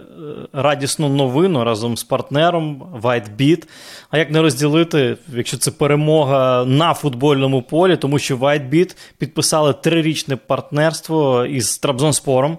[0.53, 3.67] радісну новину разом з партнером WhiteBeat.
[4.09, 10.35] А як не розділити, якщо це перемога на футбольному полі, тому що WhiteBeat підписали трирічне
[10.35, 12.57] партнерство із Трабзонспором.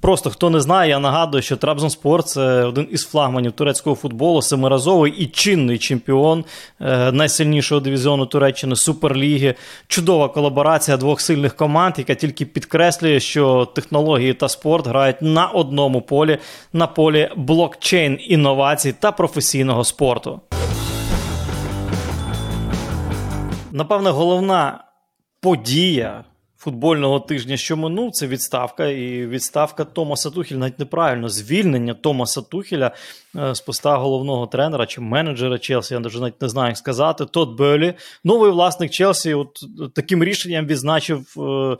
[0.00, 5.12] Просто хто не знає, я нагадую, що Трабзонспор це один із флагманів турецького футболу, семиразовий
[5.12, 6.44] і чинний чемпіон
[6.80, 9.54] е, найсильнішого дивізіону Туреччини Суперліги.
[9.88, 16.00] Чудова колаборація двох сильних команд, яка тільки підкреслює, що технології та спорт грають на одному
[16.00, 16.38] полі,
[16.72, 20.40] на полі блокчейн інновацій та професійного спорту.
[23.72, 24.84] Напевне, головна
[25.40, 26.24] подія
[26.64, 28.86] футбольного тижня, що минув, це відставка.
[28.86, 32.90] І відставка Томаса Тухеля, навіть неправильно, звільнення Томаса Тухеля
[33.36, 37.24] е, з поста головного тренера чи менеджера Челсі, я навіть не знаю, як сказати.
[37.24, 39.48] Тот Берлі, новий власник Челсі, от
[39.94, 41.76] таким рішенням відзначив е,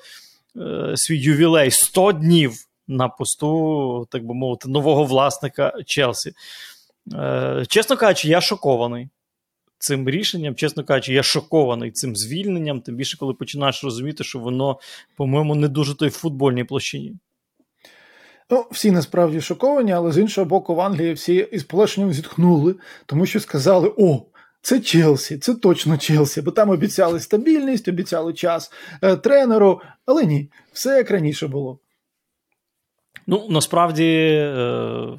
[0.60, 2.52] е, свій ювілей 100 днів
[2.88, 6.32] на посту, так би мовити, нового власника Челсі.
[7.14, 9.08] Е, чесно кажучи, я шокований
[9.84, 14.78] цим рішенням, чесно кажучи, я шокований цим звільненням, тим більше, коли починаєш розуміти, що воно,
[15.16, 17.16] по-моєму, не дуже той в футбольній площині.
[18.50, 22.74] Ну, всі насправді шоковані, але з іншого боку, в Англії всі із полегшенням зітхнули,
[23.06, 24.22] тому що сказали: о,
[24.62, 30.50] це Челсі, це точно Челсі, бо там обіцяли стабільність, обіцяли час е, тренеру, але ні,
[30.72, 31.78] все як раніше було.
[33.26, 34.04] Ну, насправді.
[34.04, 35.18] Е-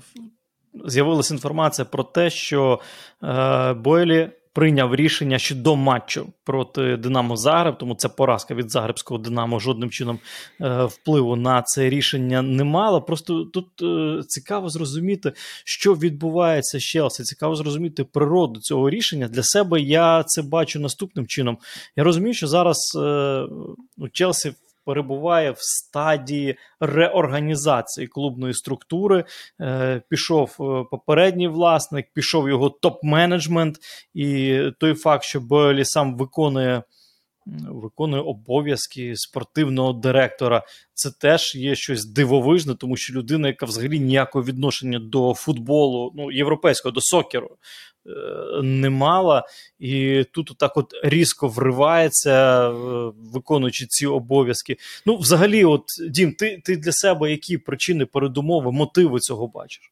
[0.86, 2.80] З'явилася інформація про те, що
[3.24, 9.60] е, Бойлі прийняв рішення щодо матчу проти Динамо Загреб, тому ця поразка від Загребського Динамо
[9.60, 10.20] жодним чином
[10.62, 13.02] е, впливу на це рішення не мала.
[13.02, 15.32] Просто тут е, цікаво зрозуміти,
[15.66, 17.24] що відбувається з Челсі.
[17.24, 19.28] Цікаво зрозуміти природу цього рішення.
[19.28, 21.58] Для себе я це бачу наступним чином.
[21.96, 23.48] Я розумію, що зараз е,
[23.98, 24.54] у Челсі
[24.86, 29.26] перебуває в стадії реорганізації клубної структури.
[29.62, 33.76] Е, Пішов е, попередній власник, пішов його топ-менеджмент,
[34.14, 36.84] і той факт, що Бойлі сам виконує.
[37.70, 40.64] Виконує обов'язки спортивного директора.
[40.94, 46.32] Це теж є щось дивовижне, тому що людина, яка взагалі ніякого відношення до футболу, ну
[46.32, 47.58] європейського, до сокеру,
[48.64, 49.44] не мала,
[49.80, 52.74] і тут так от різко вривається, е,
[53.34, 54.78] виконуючи ці обов'язки.
[55.06, 59.92] Ну, взагалі, от Дім, ти ти для себе які причини, передумови, мотиви цього бачиш?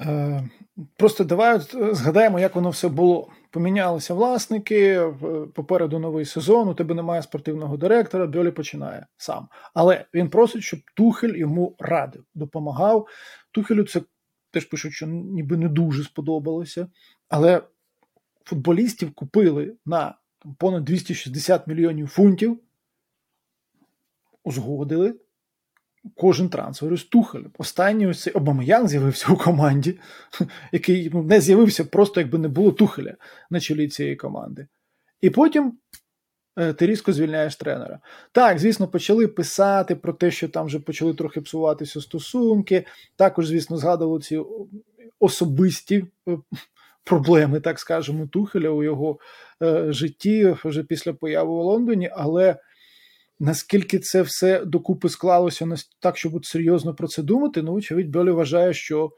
[0.00, 0.48] Е,
[0.96, 1.60] просто давай
[1.92, 3.28] згадаємо, як воно все було.
[3.50, 5.10] Помінялися власники,
[5.54, 9.48] попереду новий сезон, у тебе немає спортивного директора, Бьолі починає сам.
[9.74, 13.06] Але він просить, щоб Тухель йому радив, допомагав.
[13.52, 14.00] Тухелю це
[14.54, 16.86] теж пишуть, що ніби не дуже сподобалося.
[17.28, 17.62] Але
[18.44, 20.14] футболістів купили на
[20.58, 22.60] понад 260 мільйонів фунтів,
[24.44, 25.14] узгодили
[26.14, 27.50] кожен трансфер із Тухелем.
[27.58, 29.98] Останній ось цей Обамаян з'явився у команді,
[30.72, 33.14] який ну, не з'явився просто, якби не було Тухеля
[33.50, 34.66] на чолі цієї команди.
[35.20, 35.78] І потім
[36.76, 37.98] ти різко звільняєш тренера.
[38.32, 42.86] Так, звісно, почали писати про те, що там вже почали трохи псуватися стосунки.
[43.16, 44.40] Також, звісно, згадували ці
[45.20, 46.38] особисті е,
[47.04, 49.18] проблеми, так скажемо, Тухеля у його
[49.62, 52.10] е, житті вже після появи у Лондоні.
[52.12, 52.56] Але
[53.40, 58.74] наскільки це все докупи склалося так, щоб серйозно про це думати, ну, очевидь, Бьолі вважає,
[58.74, 59.12] що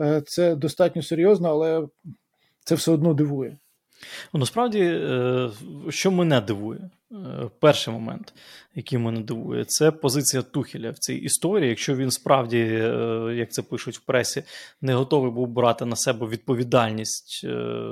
[0.00, 1.88] е, це достатньо серйозно, але
[2.64, 3.58] це все одно дивує.
[4.32, 5.50] Ну, насправді, е,
[5.88, 6.90] що мене дивує,
[7.58, 8.34] перший момент,
[8.74, 11.68] який мене дивує, це позиція Тухеля в цій історії.
[11.68, 14.42] Якщо він справді, е, як це пишуть в пресі,
[14.80, 17.46] не готовий був брати на себе відповідальність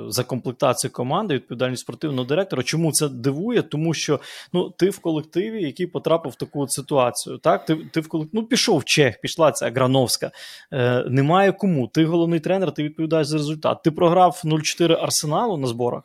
[0.07, 2.63] за комплектацію команди, відповідальність спортивного директора.
[2.63, 3.61] Чому це дивує?
[3.61, 4.19] Тому що
[4.53, 7.37] ну, ти в колективі, який потрапив в таку от ситуацію.
[7.37, 10.31] Так, ти ти в колективі, ну пішов Чех, пішла ця Грановська.
[10.73, 11.87] Е, Немає кому.
[11.87, 13.83] Ти головний тренер, ти відповідаєш за результат.
[13.83, 16.03] Ти програв 0-4 арсеналу на зборах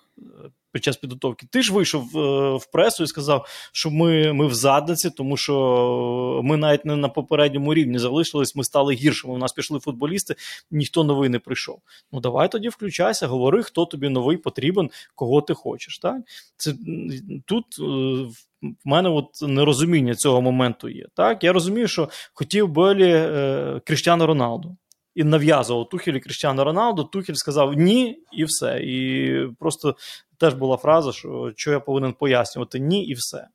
[0.74, 1.46] під час підготовки.
[1.50, 6.40] Ти ж вийшов е, в пресу і сказав, що ми ми в задниці, тому що
[6.44, 9.34] ми навіть не на попередньому рівні залишились, ми стали гіршими.
[9.34, 10.34] У нас пішли футболісти,
[10.70, 11.78] ніхто новий не прийшов.
[12.12, 15.98] Ну давай тоді включайся, говори, хто тобі новий потрібен, кого ти хочеш.
[15.98, 16.16] Так?
[16.56, 16.74] Це
[17.44, 17.82] Тут е,
[18.62, 21.06] в мене от нерозуміння цього моменту є.
[21.14, 21.44] Так?
[21.44, 24.76] Я розумію, що хотів Белі е, Кріштіану Роналду
[25.14, 27.04] і нав'язував Тухель і Кріштіану Роналду.
[27.04, 28.80] Тухель сказав ні, і все.
[28.82, 29.96] І просто
[30.38, 33.48] теж була фраза, що що я повинен пояснювати ні, і все.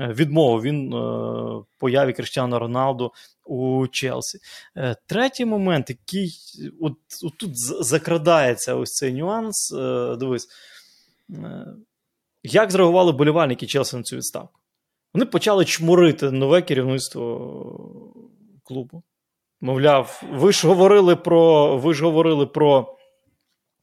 [0.00, 3.12] Е, відмовив він е, появі Кріштіану Роналду
[3.44, 4.38] у Челсі.
[4.76, 6.32] Е, третій момент, який
[6.80, 7.50] от, от тут
[7.84, 9.70] закрадається ось цей нюанс.
[10.18, 10.48] Дивись,
[12.42, 14.60] як зреагували болівальники Челсі на цю відставку?
[15.14, 17.38] Вони почали чмурити нове керівництво
[18.62, 19.02] клубу.
[19.64, 22.96] Мовляв, ви ж говорили про ви ж говорили про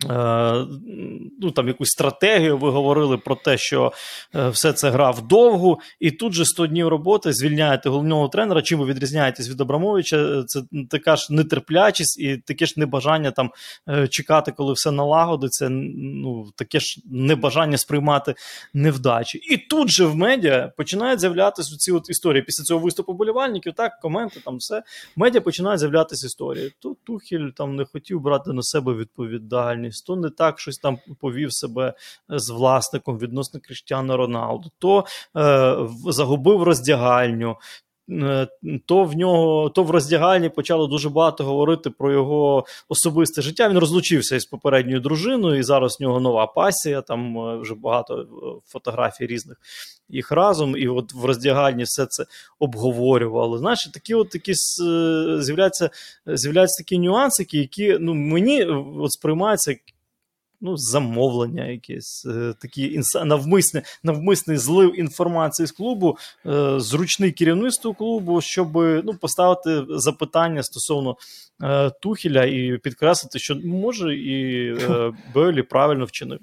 [0.10, 3.94] ну, там якусь стратегію, ви говорили про те, що
[4.36, 8.62] е, все це гра вдовгу, і тут же 100 днів роботи звільняєте головного тренера.
[8.62, 10.44] Чим ви відрізняєтесь від Абрамовича?
[10.44, 13.52] Це така ж нетерплячість і таке ж небажання там
[13.90, 15.70] е, чекати, коли все налагодиться.
[15.70, 18.36] Ну, таке ж небажання сприймати
[18.74, 19.38] невдачі.
[19.38, 22.44] І тут же в медіа починають з'являтися ці от історії.
[22.44, 24.84] Після цього виступу болівальників, так, коменти, там все.
[25.16, 26.74] Медіа починають з'являтися історії.
[26.80, 30.98] Тут Тухіль там не хотів брати на себе відповідальність діяльність, то не так щось там
[31.20, 31.94] повів себе
[32.30, 35.06] з власником відносно Кріштіану Роналду, то
[35.38, 37.58] е, загубив роздягальню.
[38.12, 38.48] Е,
[38.86, 43.70] то в нього, то в роздягальні почало дуже багато говорити про його особисте життя.
[43.70, 47.02] Він розлучився із попередньою дружиною, і зараз в нього нова пасія.
[47.02, 48.26] Там е, вже багато е,
[48.66, 49.58] фотографій різних
[50.10, 50.78] їх разом.
[50.78, 52.26] І от в роздягальні все це
[52.60, 53.58] обговорювали.
[53.58, 54.54] Знаєш, такі от такі
[55.40, 55.90] з'являються
[56.26, 58.66] з'являються такі нюансики, які ну, мені
[59.00, 59.76] от сприймаються
[60.62, 67.94] ну, замовлення, якесь е, такі інса, навмисне, навмисний злив інформації з клубу, е, зручний керівництво
[67.94, 71.16] клубу, щоб ну, поставити запитання стосовно
[71.64, 74.76] е, Тухіля і підкреслити, що може і
[75.34, 76.40] Бейлі правильно вчинив.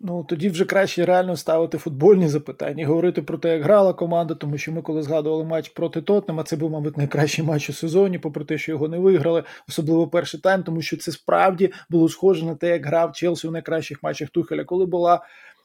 [0.00, 4.34] Ну тоді вже краще реально ставити футбольні запитання і говорити про те, як грала команда,
[4.34, 8.18] тому що ми, коли згадували матч проти Тотнема, це був, мабуть, найкращий матч у сезоні,
[8.18, 12.46] попри те, що його не виграли, особливо перший тайм, тому що це справді було схоже
[12.46, 15.20] на те, як грав Челсі у найкращих матчах Тухеля, коли була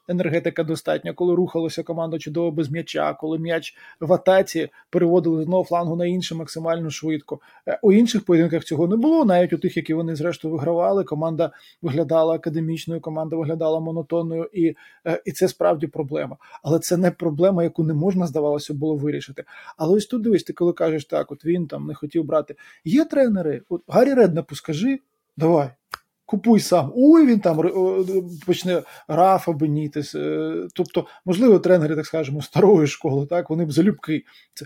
[0.10, 5.64] енергетика достатня, коли рухалася команда чудово без м'яча, коли м'яч в атаці переводили з одного
[5.64, 7.40] флангу на інший максимально швидко.
[7.68, 9.26] Е, у інших поєдинках цього не було.
[9.26, 14.76] Навіть у тих, які вони зрештою вигравали, команда виглядала академічною, команда виглядала монотонною, і
[15.08, 16.38] е, і це справді проблема.
[16.64, 19.44] Але це не проблема, яку не можна, здавалося, було вирішити.
[19.78, 22.56] Але ось тут дивись, ти коли кажеш так, от він там не хотів брати.
[22.86, 25.00] Є тренери, от Гаррі Реднапу скажи,
[25.38, 25.70] давай.
[26.30, 26.94] Купуй сам.
[26.96, 27.58] Ой, він там
[28.46, 30.16] почне Рафа Бенітес.
[30.16, 34.24] Е, тобто, можливо, тренери, так скажемо, старої школи, так, вони б залюбки.
[34.54, 34.66] Це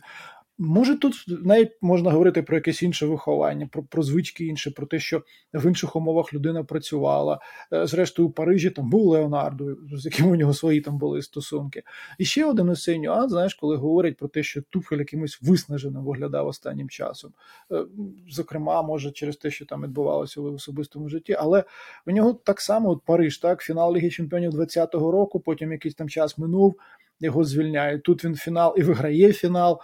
[0.58, 5.00] Може, тут навіть можна говорити про якесь інше виховання, про про звички інше, про те,
[5.00, 7.40] що в інших умовах людина працювала.
[7.74, 11.84] Е, зрештою, у Парижі там був Леонардо, з яким у нього свої там були стосунки.
[12.18, 16.04] І ще один ось цей нюанс, знаєш, коли говорять про те, що Туфель якимось виснаженим
[16.04, 17.34] виглядав останнім часом.
[17.72, 17.86] Е,
[18.30, 21.64] зокрема, може, через те, що там відбувалося в особистому житті, але
[22.06, 26.10] в нього так само от Париж, так, фінал Ліги Чемпіонів 20-го року, потім якийсь там
[26.10, 26.76] час минув
[27.20, 28.04] його звільняють.
[28.04, 29.82] Тут він фінал і виграє фінал.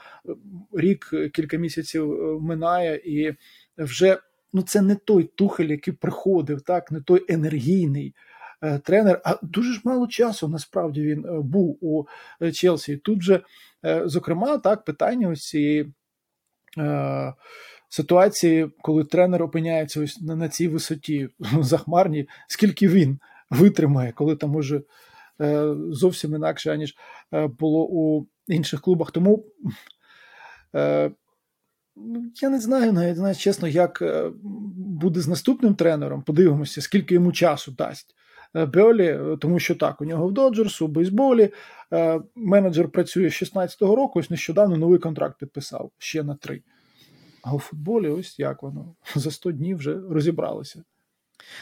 [0.73, 3.35] Рік, кілька місяців е, минає, і
[3.77, 4.17] вже
[4.53, 8.15] ну це не той тухель, який приходив, так, не той енергійний.
[8.61, 12.05] Е, тренер, а дуже ж мало часу насправді він е, був у
[12.53, 12.97] Челсі.
[12.97, 13.41] Тут же,
[14.05, 15.93] зокрема, так, питання ось цієї
[16.77, 17.33] е,
[17.89, 24.55] ситуації, коли тренер опиняється ось на, на цій висоті захмарній, скільки він витримає, коли там
[24.55, 24.83] уже Е,
[25.89, 26.95] зовсім інакше, аніж
[27.33, 29.11] е, було у інших клубах.
[29.11, 29.45] Тому
[30.75, 31.11] е,
[32.41, 34.03] я не знаю, навіть навіть чесно, як
[34.73, 36.21] буде з наступним тренером.
[36.21, 38.15] Подивимося, скільки йому часу дасть.
[38.53, 41.49] Беолі, тому що так, у нього в Доджерс, у бейсболі
[42.35, 46.61] менеджер працює з 16-го року, ось нещодавно новий контракт підписав ще на три.
[47.41, 50.83] А у футболі, ось як воно за 100 днів вже розібралося.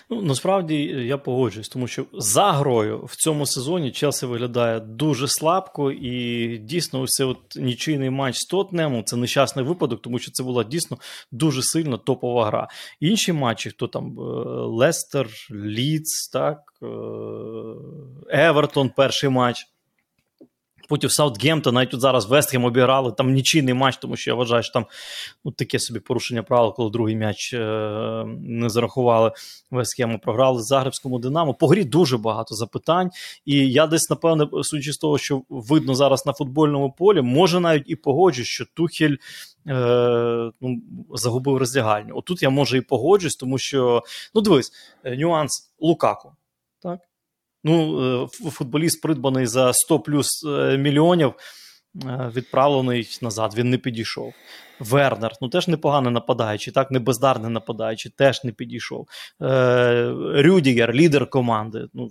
[0.09, 5.91] Ну, насправді я погоджуюсь, тому що за грою в цьому сезоні Челсі виглядає дуже слабко,
[5.91, 10.63] і дійсно, ось от нічийний матч з Тотнемом це нещасний випадок, тому що це була
[10.63, 10.97] дійсно
[11.31, 12.67] дуже сильна топова гра.
[12.99, 14.21] Інші матчі, хто там е,
[14.65, 16.87] Лестер, Ліц, так, е,
[18.29, 19.65] Евертон, перший матч.
[20.87, 24.73] Потім Саутгемптон, навіть тут зараз Вестхем обіграли, там нічийний матч, тому що я вважаю, що
[24.73, 24.85] там
[25.45, 29.31] ну, таке собі порушення правил, коли другий м'яч е- не зарахували
[29.71, 31.53] Вестхему, програли Загребському Динамо.
[31.53, 33.09] По грі дуже багато запитань.
[33.45, 37.83] І я десь, напевне, судячи з того, що видно зараз на футбольному полі, може навіть
[37.87, 39.15] і погоджусь, що Тухель
[39.67, 40.81] е- ну,
[41.13, 42.17] загубив роздягальню.
[42.17, 44.03] Отут я може і погоджусь, тому що,
[44.35, 44.71] ну дивись,
[45.03, 46.31] е, нюанс Лукаку.
[46.81, 46.99] Так?
[47.63, 51.33] Ну, е, футболіст придбаний за 100 плюс е, мільйонів,
[52.05, 54.33] е, відправлений назад, він не підійшов.
[54.79, 59.07] Вернер, ну теж непоганий нападаючий, так, не бездарний нападаючий, теж не підійшов.
[60.35, 62.09] Рюдігер, лідер команди, ну,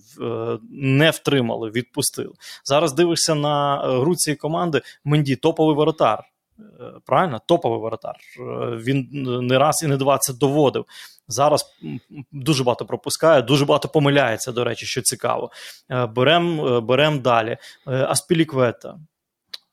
[0.71, 2.33] не втримали, відпустили.
[2.65, 4.83] Зараз дивишся на гру цієї команди.
[5.05, 6.25] Менді топовий воротар.
[7.07, 8.17] Правильно, топовий воротар.
[8.77, 9.09] Він
[9.43, 10.85] не раз і не два це доводив.
[11.29, 11.67] Зараз
[12.33, 15.51] дуже багато пропускає, дуже багато помиляється, до речі, що цікаво.
[16.15, 17.57] Беремо е, берем далі.
[17.87, 18.99] Е, Аспіліквета.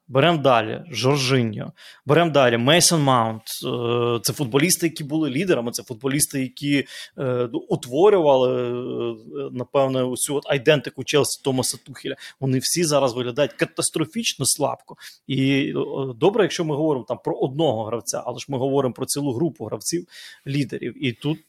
[0.08, 1.72] Беремо далі Жоржиньо,
[2.06, 3.42] беремо далі Мейсон Маунт.
[3.42, 6.86] Е, це футболісти, які були лідерами, це футболісти, які
[7.18, 9.16] е, утворювали, е,
[9.52, 12.16] напевно, усю от айдентику Челсі Томаса Тухеля.
[12.40, 14.96] Вони всі зараз виглядають катастрофічно слабко.
[15.28, 15.74] І
[16.16, 19.66] добре, якщо ми говоримо там про одного гравця, але ж ми говоримо про цілу групу
[19.66, 20.08] гравців,
[20.48, 21.06] лідерів.
[21.06, 21.40] І тут,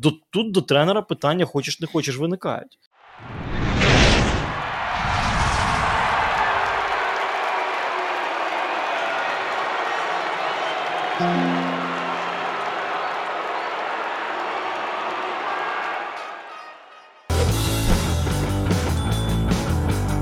[0.00, 2.78] до, тут до тренера питання хочеш не хочеш виникають.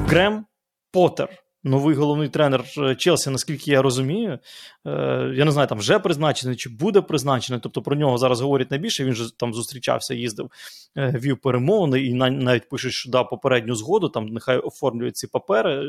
[0.09, 0.47] Грем
[0.93, 1.29] Поттер,
[1.65, 4.39] новий головний тренер е, Челсі, наскільки я розумію.
[4.87, 7.61] Е, я не знаю, там вже призначений чи буде призначений.
[7.63, 9.05] Тобто про нього зараз говорять найбільше.
[9.05, 10.51] Він же там зустрічався, їздив,
[10.97, 15.87] е, вів перемовини і навіть пишуть, що дав попередню згоду, там нехай оформлюють ці папери.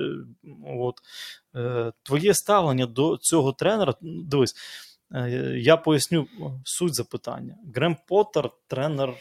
[0.80, 0.96] От.
[2.04, 3.94] Твоє ставлення до цього тренера.
[4.02, 4.56] Дивись,
[5.56, 6.28] я поясню
[6.64, 7.56] суть запитання.
[7.76, 9.14] Грем Поттер, тренер,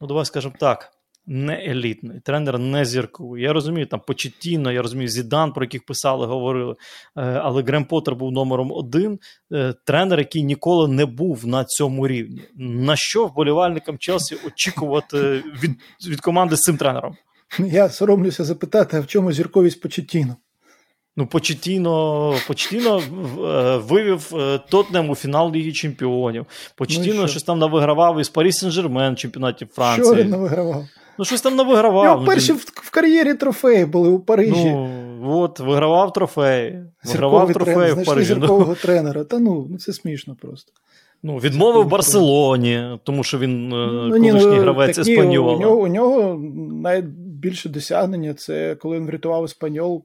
[0.00, 0.92] ну давай скажемо так
[1.26, 3.42] не елітний, тренер не зірковий.
[3.42, 6.76] Я розумію, там Почеттіно, я розумію, Зідан, про яких писали, говорили.
[7.16, 9.18] Е, але Грем Поттер був номером один.
[9.52, 12.42] Е, тренер, який ніколи не був на цьому рівні.
[12.56, 15.70] На що вболівальникам Челсі очікувати від,
[16.08, 17.16] від команди з цим тренером?
[17.58, 20.36] Я соромлюся запитати, а в чому зірковість Почеттіно?
[21.16, 24.32] Ну, Почетіно, Почетіно е, вивів
[24.68, 26.46] Тотнем у фінал Ліги Чемпіонів.
[26.76, 30.06] Почетіно ну, щось там навигравав із Парі Сен-Жермен в чемпіонаті Франції.
[30.06, 30.84] Що він навигравав?
[31.18, 32.20] Ну, щось там не вигравав.
[32.20, 34.70] Ну, перші в, в кар'єрі трофеї були у Парижі.
[34.70, 36.84] Ну, от, вигравав трофеї.
[37.04, 38.34] Вигравав трофеї в Парижі.
[38.34, 38.74] зіркового ну.
[38.74, 39.24] тренера.
[39.24, 40.72] Та ну, ну це смішно просто.
[41.22, 45.54] Ну, Відмовив Барселоні, тому що він е, ну, колишній ну, гравець Еспаньола.
[45.54, 46.40] У нього у нього
[46.82, 50.04] найбільше досягнення це коли він врятував Еспаньол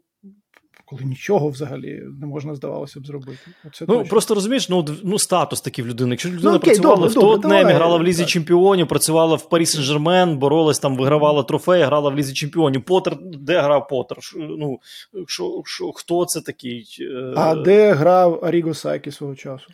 [0.89, 3.39] коли нічого взагалі не можна, здавалося б, зробити.
[3.67, 4.09] Оце ну, точно.
[4.09, 6.09] Просто розумієш, ну ну статус такий в людини.
[6.09, 8.29] Якщо людина ну, окей, працювала добре, в Тотнемі, грала в Лізі так.
[8.29, 12.83] Чемпіонів, працювала в Парі Сен-Жермен, боролась там, вигравала трофеї, грала в Лізі Чемпіонів.
[12.83, 14.17] Поттер, де грав Поттер?
[14.35, 14.79] Ну,
[15.27, 16.97] що, що, Хто це такий?
[17.01, 19.65] Е, а де грав Аріго Сайкі свого часу?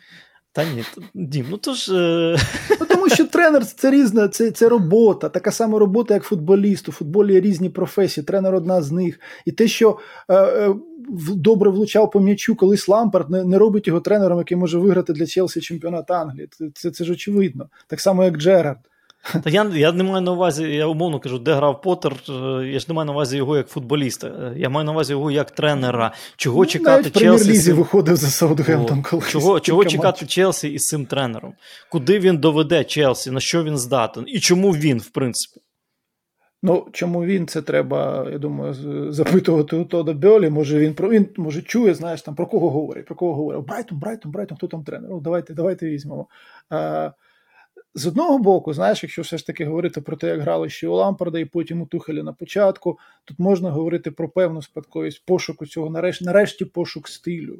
[0.54, 0.84] Та ні,
[1.14, 1.94] Дім, ну то ж.
[1.94, 2.36] Е,
[2.80, 6.88] ну, Тому що тренер це різна, це це робота, така сама робота, як футболіст.
[6.88, 9.20] У футболі є різні професії, тренер одна з них.
[9.44, 9.98] І те, що
[10.28, 10.74] е, е,
[11.34, 15.26] добре влучав по м'ячу, колись Лампард не, не робить його тренером, який може виграти для
[15.26, 16.48] Челсі чемпіонат Англії.
[16.50, 17.68] Це, це, це ж очевидно.
[17.86, 18.78] Так само, як Джерард.
[19.32, 22.32] Та я я не маю на увазі, я умовно кажу, де грав Поттер, е,
[22.66, 24.26] я ж не маю на увазі його як футболіста.
[24.26, 26.12] Е, я маю на увазі його як тренера.
[26.36, 27.50] Чого ну, чекати навіть Челсі?
[27.50, 27.76] Лізі цим...
[27.76, 29.28] виходив за Саутгемптон колись.
[29.28, 31.54] Чого чого чекати Челсі із цим тренером?
[31.90, 34.24] Куди він доведе Челсі, на що він здатен?
[34.26, 35.60] І чому він, в принципі?
[36.62, 38.74] Ну, чому він це треба, я думаю,
[39.12, 40.50] запитувати у Тода Бьолі.
[40.50, 43.66] Може він про він може чує, знаєш, там про кого говорить, про кого говорить.
[43.66, 45.12] Брайтон, Брайтон, Брайтон, хто там тренер?
[45.12, 46.26] О, давайте, давайте візьмемо.
[46.70, 47.10] А,
[47.94, 50.94] з одного боку, знаєш, якщо все ж таки говорити про те, як грали ще у
[50.94, 55.90] Лампарда і потім у Тухеля на початку, тут можна говорити про певну спадковість пошуку цього,
[55.90, 57.58] нарешті, нарешті пошук стилю,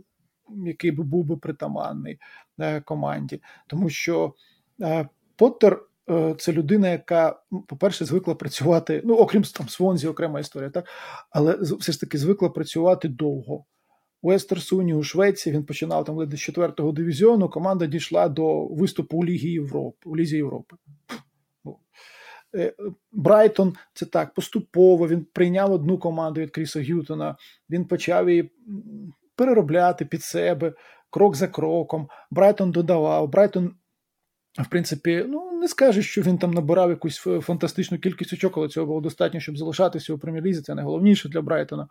[0.67, 2.19] який би був би притаманний
[2.59, 3.43] е, команді.
[3.67, 4.35] Тому що
[4.83, 10.71] е, Поттер е, це людина, яка, по-перше, звикла працювати, ну, окрім там Свонзі, окрема історія,
[10.71, 10.89] так,
[11.31, 13.65] але все ж таки звикла працювати довго.
[14.25, 17.49] У Естерсуні у Швеції він починав там з четвертого дивізіону.
[17.49, 20.77] Команда дійшла до виступу у Лігі Європи, у Лізі Європи.
[22.55, 22.73] Е,
[23.13, 25.09] Брайтон це так поступово.
[25.09, 27.37] Він прийняв одну команду від Кріса Гютона.
[27.71, 28.51] Він почав її
[29.37, 30.73] переробляти під себе
[31.11, 32.09] крок за кроком.
[32.31, 33.29] Брайтон додавав.
[33.29, 33.75] Брайтон,
[34.63, 38.87] в принципі, ну не скаже, що він там набирав якусь фантастичну кількість очок, але цього
[38.87, 40.63] було достатньо, щоб залишатися у прем'єр-лізі.
[40.63, 41.89] Це найголовніше для Брайтона.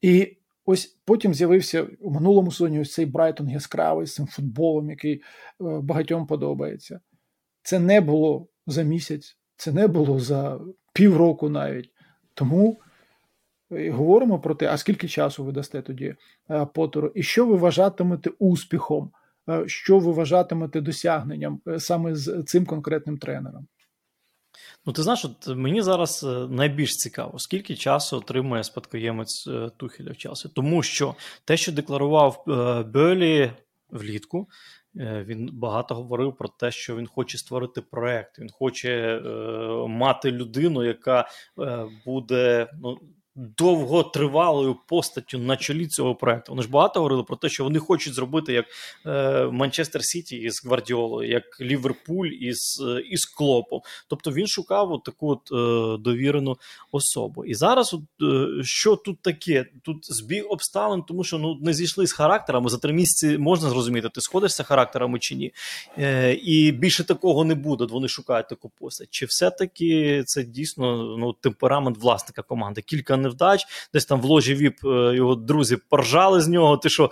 [0.00, 0.36] І
[0.70, 5.20] Ось потім з'явився у минулому сезоні ось цей Брайтон яскравий з цим футболом, який е,
[5.58, 7.00] багатьом подобається.
[7.62, 10.60] Це не було за місяць, це не було за
[10.92, 11.90] півроку навіть.
[12.34, 12.80] Тому
[13.72, 16.14] е, говоримо про те, а скільки часу ви дасте тоді
[16.50, 19.10] е, Поттеру, і що ви вважатимете успіхом,
[19.66, 23.66] що ви вважатимете досягненням саме з цим конкретним тренером.
[24.86, 30.10] Ну, ти знаєш, от мені зараз е, найбільш цікаво, скільки часу отримує спадкоємець е, Тухеля
[30.10, 30.48] в часі.
[30.54, 32.44] Тому що те, що декларував
[32.92, 33.52] Бьолі
[33.90, 34.48] влітку,
[34.94, 39.20] він багато говорив про те, що він хоче створити проект, він хоче
[39.88, 41.28] мати людину, яка
[42.04, 42.98] буде ну,
[43.38, 46.52] довготривалою постаттю на чолі цього проекту.
[46.52, 48.64] Вони ж багато говорили про те, що вони хочуть зробити як
[49.06, 53.80] е, Манчестер Сіті із Гвардіолою, як Ліверпуль із е, із Клопом.
[54.08, 56.56] Тобто він шукав от таку от, е, довірену
[56.92, 57.44] особу.
[57.44, 59.66] І зараз, от, е, що тут таке?
[59.82, 62.70] Тут збіг обставин, тому що ну не зійшли з характерами.
[62.70, 65.52] За три місяці можна зрозуміти, ти сходишся характерами чи ні.
[65.98, 67.84] Е, І більше такого не буде.
[67.84, 69.08] Вони шукають таку постать.
[69.10, 72.82] Чи все-таки це дійсно ну, темперамент власника команди?
[72.82, 76.76] Кілька невдач, десь там в ложі ВІП е, його друзі поржали з нього.
[76.76, 77.10] Ти що,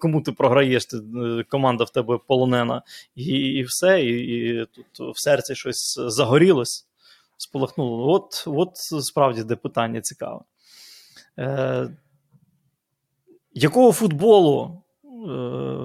[0.00, 0.86] кому ти програєш?
[0.86, 2.82] Ти, е, команда в тебе полонена,
[3.14, 4.02] і і все.
[4.02, 6.86] І, і тут в серці щось загорілось,
[7.36, 8.12] сполохнуло.
[8.12, 10.40] От, от справді де питання цікаве.
[11.38, 11.90] Е,
[13.52, 15.08] Якого футболу е,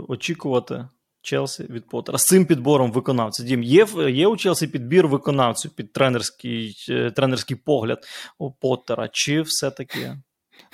[0.07, 0.87] очікувати
[1.25, 2.17] Челсі від Поттера?
[2.17, 3.45] З цим підбором виконавців?
[3.45, 7.99] Дім, є є у Челсі підбір виконавців під тренерський е, тренерський погляд
[8.39, 9.09] у Поттера?
[9.11, 10.17] Чи все-таки?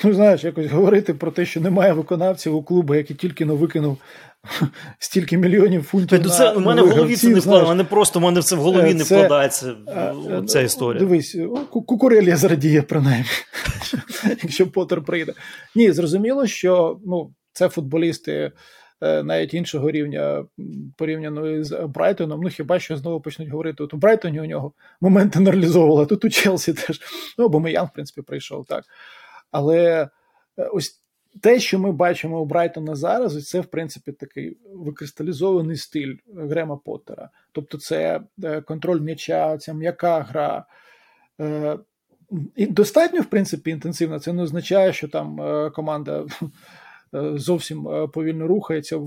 [0.03, 3.97] Ну, знаєш, якось говорити про те, що немає виконавців у клубу, який тільки но викинув
[4.99, 6.21] стільки мільйонів фунтів.
[6.23, 8.55] Ну, це, на У мене в голові це не вкладається, мене просто в мене це
[8.55, 9.75] в голові не вкладається
[10.47, 10.99] ця історія.
[10.99, 11.37] Дивись,
[11.69, 13.29] Кукурелія зрадіє принаймні,
[14.43, 15.33] якщо Поттер прийде.
[15.75, 18.51] Ні, зрозуміло, що ну, це футболісти.
[19.01, 20.45] Навіть іншого рівня
[20.97, 22.41] порівняно з Брайтоном.
[22.41, 23.83] Ну хіба що знову почнуть говорити?
[23.83, 27.01] От у Брайтоні у нього моменти не реалізовували, тут у Челсі теж.
[27.37, 28.83] Ну, бо Меян, в принципі, прийшов так.
[29.51, 30.09] Але
[30.73, 31.01] ось
[31.41, 37.29] те, що ми бачимо у Брайтона зараз, це в принципі такий викристалізований стиль Грема Поттера.
[37.51, 38.21] Тобто, це
[38.65, 40.65] контроль м'яча, ця м'яка гра.
[42.55, 44.19] І достатньо, в принципі, інтенсивна.
[44.19, 45.39] Це не означає, що там
[45.71, 46.25] команда
[47.35, 49.01] зовсім повільно рухається.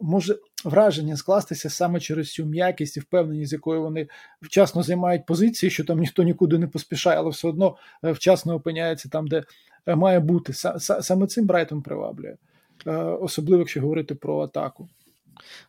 [0.00, 4.08] Може враження скластися саме через цю м'якість і впевненість, з якою вони
[4.42, 9.26] вчасно займають позиції, що там ніхто нікуди не поспішає, але все одно вчасно опиняється там,
[9.26, 9.44] де
[9.86, 10.52] має бути.
[10.78, 12.36] Саме цим Брайтон приваблює,
[13.20, 14.88] особливо якщо говорити про атаку.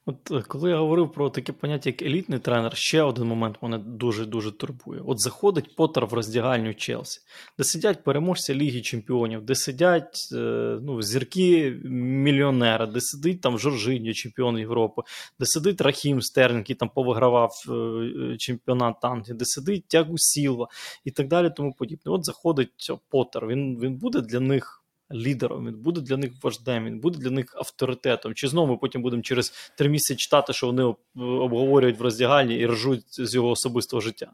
[0.06, 3.78] От е, коли я говорив про таке поняття, як елітний тренер, ще один момент мене
[3.78, 5.02] дуже-дуже турбує.
[5.06, 7.22] От заходить Поттер в роздягальню Челсі,
[7.58, 10.38] де сидять переможці Ліги Чемпіонів, де сидять е,
[10.82, 15.02] ну, зірки мільйонера, де сидить там Жоржиньо, чемпіон Європи,
[15.40, 20.68] де сидить Рахім Стерлінг, який там повигравав е, чемпіонат Англії, де сидить Тягу Сілва
[21.04, 21.52] і так далі.
[21.56, 22.12] тому подібне.
[22.12, 27.00] От заходить Поттер, він, він буде для них лідером, він буде для них вождем, він
[27.00, 28.34] буде для них авторитетом.
[28.34, 30.84] Чи знову ми потім будемо через три місяці читати, що вони
[31.16, 34.32] обговорюють в роздягальні і ржуть з його особистого життя,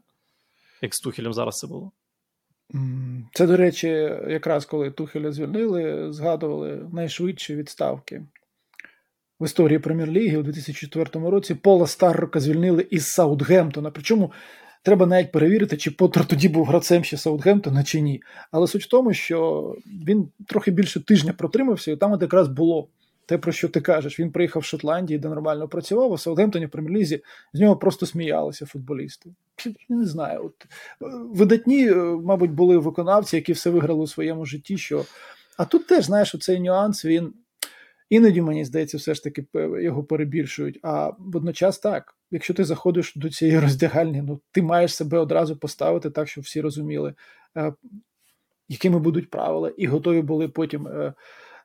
[0.82, 1.92] як з Тухелем зараз це було?
[3.34, 3.88] Це, до речі,
[4.28, 8.22] якраз коли Тухеля звільнили, згадували найшвидші відставки.
[9.40, 13.90] В історії Прем'єр-ліги у 2004 році Пола Старрока звільнили із Саутгемптона.
[13.90, 14.32] Причому
[14.82, 18.22] Треба навіть перевірити, чи Поттер тоді був гравцем ще Саутгемптона, чи ні.
[18.50, 19.68] Але суть в тому, що
[20.06, 22.88] він трохи більше тижня протримався, і там от якраз було
[23.26, 24.20] те, про що ти кажеш.
[24.20, 27.22] Він приїхав в Шотландії, де нормально працював, а в Саутгемптоні в прем'єр-лізі
[27.52, 29.30] з нього просто сміялися футболісти.
[29.88, 30.44] Я не знаю.
[30.44, 30.66] От,
[31.36, 34.78] Видатні, е, мабуть, були виконавці, які все виграли у своєму житті.
[34.78, 35.04] що...
[35.56, 37.32] А тут теж, знаєш, цей нюанс він
[38.12, 39.46] Іноді, мені здається, все ж таки
[39.80, 40.78] його перебільшують.
[40.82, 46.10] А водночас так, якщо ти заходиш до цієї роздягальні, ну ти маєш себе одразу поставити
[46.10, 47.14] так, щоб всі розуміли,
[47.56, 47.72] е,
[48.68, 51.12] якими будуть правила, і готові були потім е,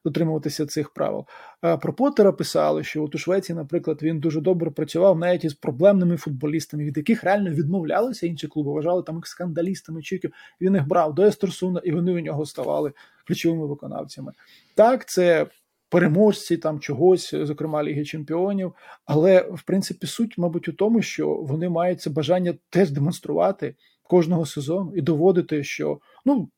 [0.06, 1.26] дотримуватися цих правил.
[1.66, 5.54] Е, про Поттера писали, що от у Швеції, наприклад, він дуже добре працював навіть із
[5.54, 10.32] проблемними футболістами, від яких реально відмовлялися інші клуби, вважали там їх скандалістами, чиків.
[10.62, 12.94] Він їх брав до Естерсуна, і вони у нього ставали
[13.28, 14.32] ключовими виконавцями.
[14.76, 15.48] Так, це
[15.90, 18.74] переможці там чогось, зокрема Ліги Чемпіонів.
[19.06, 24.46] Але в принципі суть, мабуть, у тому, що вони мають це бажання теж демонструвати кожного
[24.46, 26.50] сезону і доводити, що ну.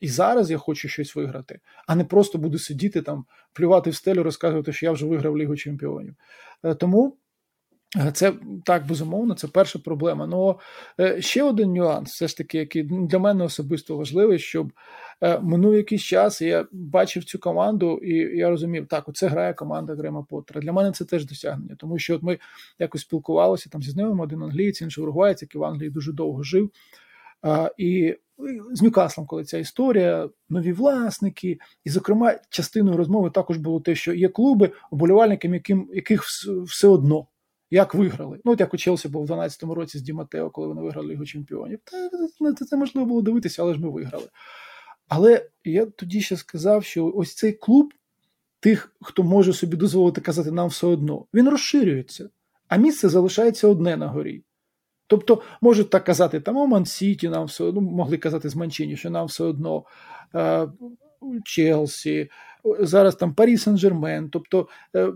[0.00, 4.22] І зараз я хочу щось виграти, а не просто буду сидіти там, плювати в стелю,
[4.22, 6.14] розказувати, що я вже виграв Лігу Чемпіонів.
[6.64, 7.16] Е, тому
[8.12, 8.32] це
[8.64, 10.26] так безумовно, це перша проблема.
[10.26, 10.58] Ну
[11.18, 14.72] ще один нюанс, все ж таки, який для мене особисто важливий, щоб
[15.20, 19.94] е, минув якийсь час, я бачив цю команду, і я розумів, так, оце грає команда
[19.94, 20.60] Грема Поттера.
[20.60, 22.38] Для мене це теж досягнення, тому що от ми
[22.78, 26.70] якось спілкувалися там зі знайомим, один англієць, інший уругваєць, який в Англії дуже довго жив.
[27.78, 28.16] І
[28.72, 34.14] з Ньюкаслом, коли ця історія, нові власники, і, зокрема, частиною розмови також було те, що
[34.14, 36.22] є клуби, оболівальникам, яким яких
[36.66, 37.26] все одно.
[37.70, 38.40] Як виграли?
[38.44, 41.26] Ну, от як у Челсі був у 12-му році з Діматео, коли вони виграли Лігу
[41.26, 41.78] Чемпіонів.
[41.84, 44.28] Та це, це можливо було дивитися, але ж ми виграли.
[45.08, 47.94] Але я тоді ще сказав, що ось цей клуб
[48.60, 52.28] тих, хто може собі дозволити казати нам все одно, він розширюється,
[52.68, 54.42] а місце залишається одне на горі.
[55.06, 59.10] Тобто можуть так казати, там у Ман-Сіті нам все одно могли казати з Манчині, що
[59.10, 59.84] нам все одно
[60.34, 60.68] е,
[61.44, 62.30] Челсі,
[62.80, 64.28] зараз там Парі Сен-Жермен.
[64.32, 65.12] Тобто е,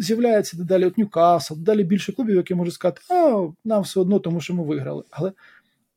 [0.00, 4.40] з'являється дедалі от Ньюкасл, дедалі більше клубів, які можуть сказати, а нам все одно, тому
[4.40, 5.02] що ми виграли.
[5.10, 5.32] Але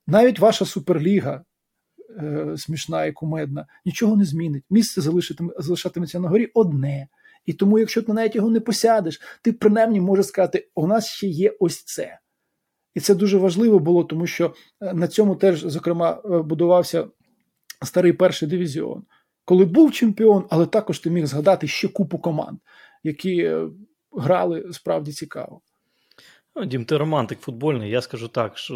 [0.08, 1.44] навіть ваша суперліга.
[2.10, 4.64] Е, смішна і кумедна, нічого не змінить.
[4.70, 5.02] Місце
[5.58, 7.08] залишатиметься на горі одне.
[7.46, 11.28] І тому, якщо ти навіть його не посядеш, ти принаймні можеш сказати, у нас ще
[11.28, 12.20] є ось це.
[12.96, 17.08] І це дуже важливо було, тому що е, на цьому теж, зокрема, е, будувався
[17.86, 19.04] старий перший дивізіон.
[19.46, 22.60] Коли був чемпіон, але також ти міг згадати ще купу команд,
[23.08, 23.70] які е,
[24.12, 25.62] грали справді цікаво.
[26.60, 27.90] Ну, Дім, ти романтик футбольний.
[27.90, 28.76] Я скажу так, що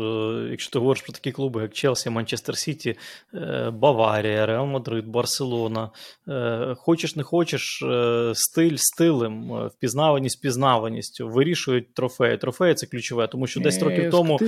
[0.50, 2.96] якщо ти говориш про такі клуби, як Челсі, Манчестер Сіті,
[3.34, 5.90] е, Баварія, Реал Мадрид, Барселона,
[6.28, 12.38] е, хочеш не хочеш, е, стиль стилем, впізнаваність впізнаваністю, вирішують трофеї.
[12.38, 14.40] Трофеї це ключове, тому що 10 років тому,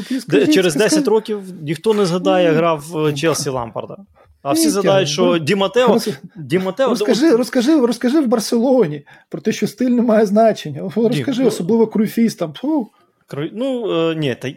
[0.53, 3.97] через 10 років ніхто не згадає, грав Челсі Лампарда.
[4.41, 5.99] А всі згадають, що Ді Матео...
[6.36, 6.89] Ді Матео...
[6.89, 10.91] Розкажи, розкажи, розкажи в Барселоні про те, що стиль не має значення.
[10.95, 12.53] Розкажи, особливо круфістам.
[13.53, 14.53] Ну е, ні, та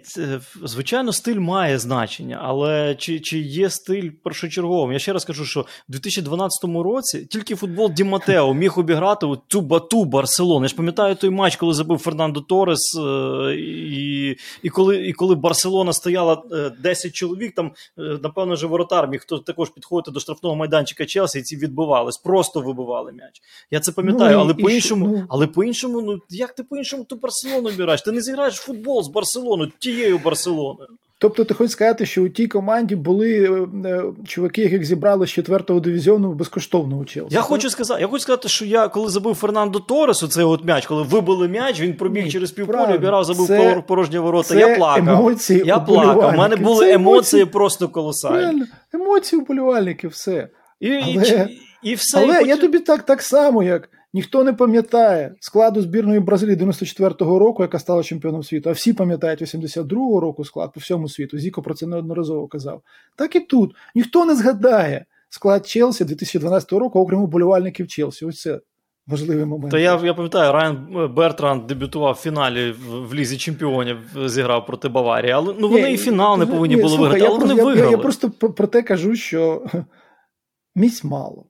[0.64, 4.92] звичайно, стиль має значення, але чи чи є стиль першочерговим?
[4.92, 9.60] Я ще раз кажу, що в 2012 році тільки футбол Ді Матео міг обіграти цю
[9.60, 10.64] бату Барселону.
[10.64, 15.34] Я ж пам'ятаю той матч, коли забив Фернандо Торес, е, і і, коли і коли
[15.34, 16.42] Барселона стояла
[16.82, 21.38] 10 е, чоловік, там, напевно, вже воротар міг хто також підходити до штрафного майданчика Челсі,
[21.38, 23.40] і ці відбивались, просто вибивали м'яч.
[23.70, 25.26] Я це пам'ятаю, ну, але по-іншому, ну...
[25.28, 28.02] але по-іншому, ну як ти по-іншому ту Барселону обираєш?
[28.02, 30.88] Ти не зіграєш футбол з Барселоною, тією Барселоною.
[31.18, 33.44] Тобто, ти хочеш сказати, що у тій команді були
[33.84, 37.34] е, е, чуваки, яких зібрали з четвертого дивізіону безкоштовно у Челсі.
[37.34, 40.86] Я хочу сказати, я хочу сказати, що я коли забив Фернандо Торесу, цей от м'яч,
[40.86, 44.48] коли вибили м'яч, він пробіг Ні, через півполя, обірав, забив це, порожні ворота.
[44.48, 45.08] Це я плакав.
[45.08, 46.34] Емоції я плакав.
[46.34, 48.62] У мене були емоції, емоції просто колосальні.
[48.94, 50.48] Емоції вболівальників, все.
[50.80, 51.48] І, Але,
[51.82, 52.18] і, і все.
[52.18, 52.48] Але і потім...
[52.48, 53.88] я тобі так, так само, як.
[54.16, 59.42] Ніхто не пам'ятає складу збірної Бразилії 94-го року, яка стала чемпіоном світу, а всі пам'ятають
[59.42, 61.38] 82-го року склад по всьому світу.
[61.38, 62.82] Зіко про це неодноразово казав.
[63.16, 68.24] Так і тут ніхто не згадає склад Челсі 2012 року, окрім уболівальників Челсі.
[68.24, 68.60] Ось це
[69.06, 69.70] важливий момент.
[69.70, 75.32] Та я я пам'ятаю, Райан Бертранд дебютував в фіналі в, Лізі Чемпіонів, зіграв проти Баварії.
[75.32, 77.64] Але ну вони ні, і фінал не повинні ні, були слухай, виграти, але вони я,
[77.64, 77.90] виграли.
[77.90, 79.66] Я, я просто про те кажу, що
[80.74, 81.46] місць мало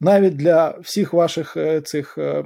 [0.00, 2.44] навіть для всіх ваших е, цих е,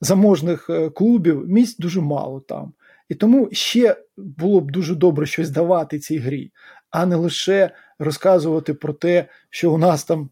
[0.00, 2.72] заможних е, клубів місць дуже мало там.
[3.08, 6.52] І тому ще було б дуже добре щось давати цій грі,
[6.90, 10.30] а не лише розказувати про те, що у нас там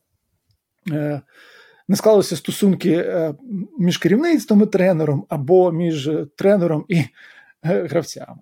[1.88, 3.32] не склалися стосунки
[3.78, 7.02] між керівництвом і тренером або між тренером і
[7.62, 8.38] гравцями.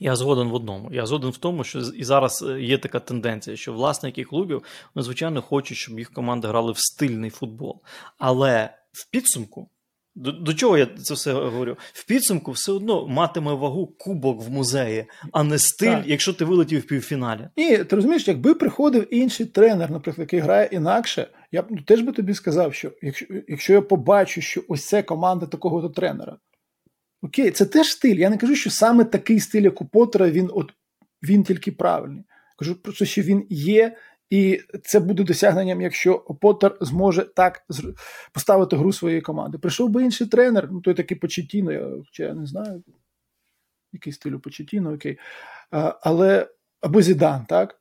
[0.00, 0.88] Я згоден в одному.
[0.92, 4.62] Я згоден в тому, що і зараз е, є така тенденція, що власники клубів
[4.94, 7.82] вони, звичайно, хочуть, щоб їх команди грали в стильний футбол.
[8.18, 9.68] Але в підсумку,
[10.14, 11.76] до, до чого я це все говорю?
[11.92, 16.06] В підсумку все одно матиме вагу кубок в музеї, а не стиль, так.
[16.06, 17.48] якщо ти вилетів в півфіналі.
[17.56, 22.00] Ні, ти розумієш, якби приходив інший тренер, наприклад, який грає інакше, я б ну, теж
[22.00, 26.36] би тобі сказав, що якщо якщо я побачу, що ось це команда такого-то тренера.
[27.22, 28.16] Окей, це теж стиль.
[28.16, 30.72] Я не кажу, що саме такий стиль, як у Поттера, він от,
[31.22, 32.24] він тільки правильний.
[32.58, 33.96] Кажу просто, що він є,
[34.30, 37.66] і це буде досягненням, якщо Поттер зможе так
[38.32, 39.58] поставити гру своєї команди.
[39.58, 42.82] Прийшов би інший тренер, ну той такий Почетіно, я, я не знаю,
[43.92, 45.18] який стиль у Почетіно, окей.
[45.70, 46.48] А, але
[46.80, 47.80] або Зідан, так?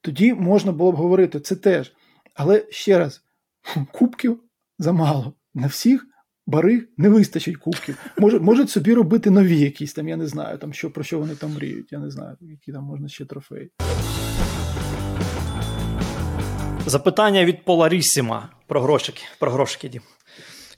[0.00, 1.92] Тоді можна було б говорити це теж.
[2.34, 3.24] Але ще раз,
[3.92, 4.42] кубків
[4.78, 6.06] замало на всіх
[6.46, 7.98] бари не вистачить кубків.
[8.18, 11.34] Може, Можуть собі робити нові якісь там, я не знаю, там, що, про що вони
[11.34, 11.92] там мріють.
[11.92, 13.70] Я не знаю, які там можна ще трофеї.
[16.86, 19.22] Запитання від Поларісіма про грошики.
[19.40, 20.02] Про грошики, Дім.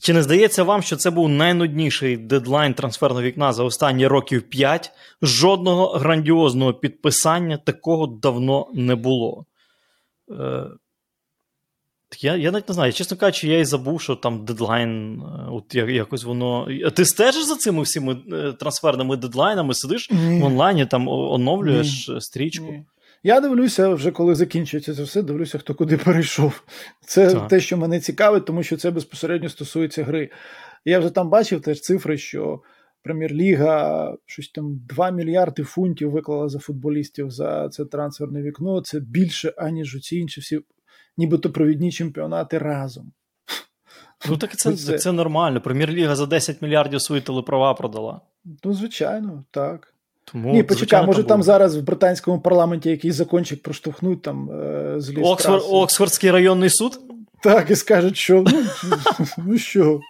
[0.00, 4.90] Чи не здається вам, що це був найнудніший дедлайн трансферного вікна за останні років 5?
[5.22, 9.46] Жодного грандіозного підписання такого давно не було.
[10.30, 10.64] Е,
[12.20, 15.74] я я навіть не знаю, чесно кажучи, я і забув, що там дедлайн, е, от
[15.74, 16.68] якось воно.
[16.94, 20.40] Ти стежиш за цими всіми е, трансферними дедлайнами, сидиш Ні.
[20.40, 22.20] в онлайні, там оновлюєш Ні.
[22.20, 22.64] стрічку.
[22.64, 22.84] Ні.
[23.22, 26.62] Я дивлюся, вже коли закінчується це все, дивлюся, хто куди перейшов.
[27.06, 27.48] Це так.
[27.48, 30.30] те, що мене цікавить, тому що це безпосередньо стосується гри.
[30.84, 32.60] Я вже там бачив теж цифри, що
[33.02, 38.80] Прем'єр-ліга щось там 2 мільярди фунтів виклала за футболістів за це трансферне вікно.
[38.80, 40.60] Це більше, аніж у ці інші всі
[41.18, 43.12] нібито провідні чемпіонати разом.
[44.28, 45.60] Ну так це це, це нормально.
[45.60, 48.20] Прем'єр-ліга за 10 мільярдів свої телеправа продала.
[48.64, 49.94] Ну, звичайно, так.
[50.24, 54.50] Тому, Ні, почекай, може там зараз в британському парламенті якийсь закончик проштовхнуть там
[54.96, 57.00] з Оксфорд, Оксфордський районний суд?
[57.42, 58.64] Так, і скажуть, що ну,
[59.38, 60.00] ну що.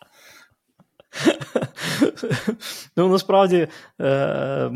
[2.97, 3.69] Ну, насправді
[4.01, 4.71] е,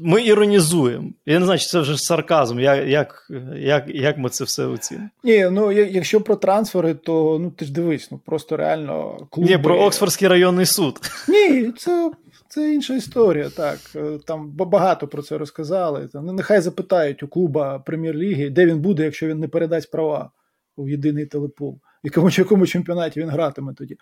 [0.00, 1.10] ми іронізуємо.
[1.26, 3.26] Я не знаю, чи це вже сарказм, як як,
[3.56, 5.08] як, як ми це все оцінимо.
[5.24, 9.50] Ні, ну якщо про трансфери, то ну ти ж дивись, ну просто реально клуби...
[9.50, 11.00] Ні, про Оксфордський районний суд.
[11.28, 12.10] Ні, це
[12.48, 13.50] це інша історія.
[13.50, 13.78] Так.
[13.96, 16.08] Е, там багато про це розказали.
[16.12, 20.30] Там, ну, Нехай запитають у клуба прем'єр-ліги, де він буде, якщо він не передасть права
[20.76, 23.96] у єдиний телепол, в якому, якому чемпіонаті він гратиме тоді.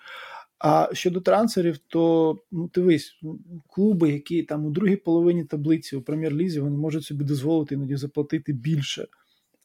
[0.66, 3.20] А щодо трансферів, то ну дивись,
[3.68, 8.52] клуби, які там у другій половині таблиці у прем'єр-лізі, вони можуть собі дозволити іноді заплатити
[8.52, 9.06] більше,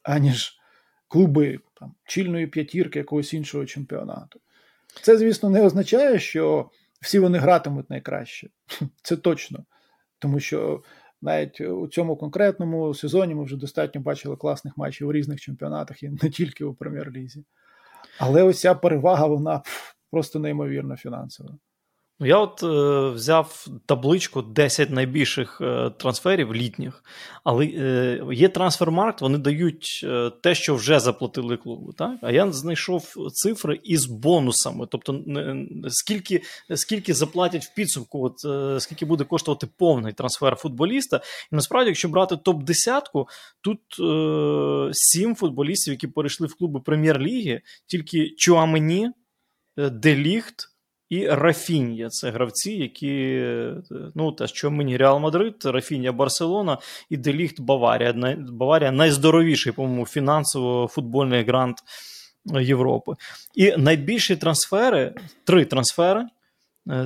[0.03, 0.59] аніж
[1.07, 4.39] клуби там, чільної п'ятірки якогось іншого чемпіонату.
[5.01, 6.69] Це, звісно, не означає, що
[7.01, 8.49] всі вони гратимуть найкраще.
[9.01, 9.65] Це точно.
[10.19, 10.83] Тому що
[11.21, 16.09] навіть у цьому конкретному сезоні ми вже достатньо бачили класних матчів у різних чемпіонатах і
[16.09, 17.43] не тільки у прем'єр-лізі.
[18.17, 19.61] Але ось ця перевага, вона
[20.11, 21.59] просто неймовірно фінансово.
[22.21, 27.03] Я от е, взяв табличку 10 найбільших е, трансферів літніх,
[27.43, 31.93] але е, є трансфермаркт, вони дають е, те, що вже заплатили клубу.
[31.93, 32.17] Так?
[32.21, 34.87] А я знайшов цифри із бонусами.
[34.91, 35.21] Тобто,
[35.87, 36.41] скільки
[36.75, 41.21] скільки заплатять в підсумку, от, е, скільки буде коштувати повний трансфер футболіста.
[41.51, 43.01] І насправді, якщо брати топ-10,
[43.61, 49.09] тут е, 7 футболістів, які перейшли в клуби прем'єр-ліги, тільки Чуамені.
[49.79, 50.55] Е, Деліхт
[51.09, 52.09] і Рафінія.
[52.09, 53.75] Це гравці, які е,
[54.15, 56.77] ну, те, що мені Реал Мадрид, Рафінія Барселона
[57.09, 58.35] і Деліхт Баварія.
[58.37, 61.77] Баварія найздоровіший, по-моєму, фінансово-футбольний грант
[62.45, 63.13] Європи.
[63.55, 65.13] І найбільші трансфери,
[65.43, 66.25] три трансфери: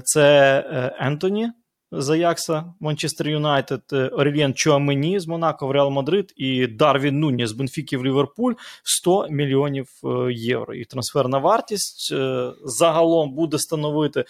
[0.03, 1.49] це е, Ентоні
[1.97, 7.51] з Аякса, Манчестер Юнайтед, Орельєн Чуамені з Монако в Реал Мадрид і Дарвін Нуні з
[7.51, 10.73] Бенфіки в Ліверпуль 100 мільйонів е, євро.
[10.73, 14.25] І трансферна вартість е, загалом буде становити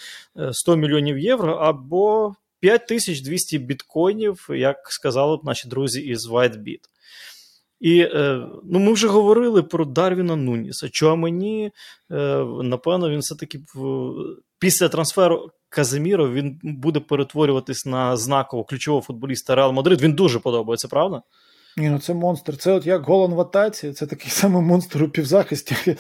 [0.51, 6.80] 100 е, мільйонів євро або 5200 біткоїнів, як сказали б наші друзі із WhiteBit.
[7.80, 8.07] І
[8.64, 10.89] ну, ми вже говорили про Дарвіна Нуніса.
[10.89, 11.72] Чуамені,
[12.64, 13.59] напевно, він все-таки
[14.64, 20.01] після трансферу Казиміро він буде перетворюватись на знакового ключового футболіста Реал Мадрид.
[20.01, 21.22] Він дуже подобається, правда?
[21.78, 22.57] Ні, ну це монстр.
[22.57, 25.76] Це от як Голан в атаці, це такий самий монстр у півзахисті.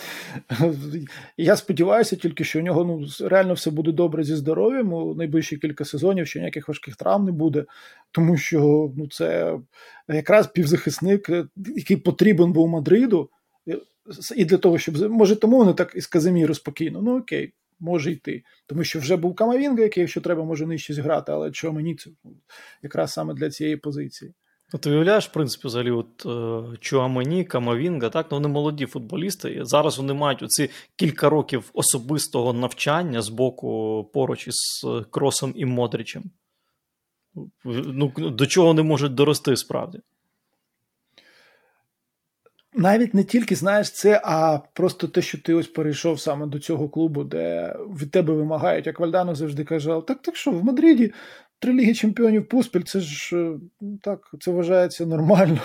[1.37, 5.57] Я сподіваюся тільки, що у нього ну, реально все буде добре зі здоров'ям у найближчі
[5.57, 7.65] кілька сезонів, що ніяких важких травм не буде,
[8.11, 9.59] тому що ну, це
[10.07, 13.29] якраз півзахисник, який потрібен був Мадриду,
[14.35, 17.01] і для того, щоб може тому вони так із Казиміру спокійно.
[17.01, 17.53] Ну окей
[17.83, 18.43] може йти.
[18.67, 22.09] Тому що вже був Камавінга, який, якщо треба, може нижче зіграти, але чого мені це
[22.83, 24.33] якраз саме для цієї позиції.
[24.73, 29.51] Ну, ти уявляєш, в принципі, взагалі, от е, Чуамені, Камавінга, так, ну вони молоді футболісти.
[29.51, 35.53] і Зараз вони мають оці кілька років особистого навчання з боку поруч із е, Кросом
[35.55, 36.23] і Модричем.
[37.65, 39.99] Ну, До чого вони можуть дорости справді?
[42.75, 46.89] Навіть не тільки знаєш це, а просто те, що ти ось перейшов саме до цього
[46.89, 51.13] клубу, де від тебе вимагають, як Вальдано завжди казав, так так що в Мадриді
[51.59, 53.59] три ліги чемпіонів поспіль, це ж е,
[54.01, 55.59] так, це вважається нормально.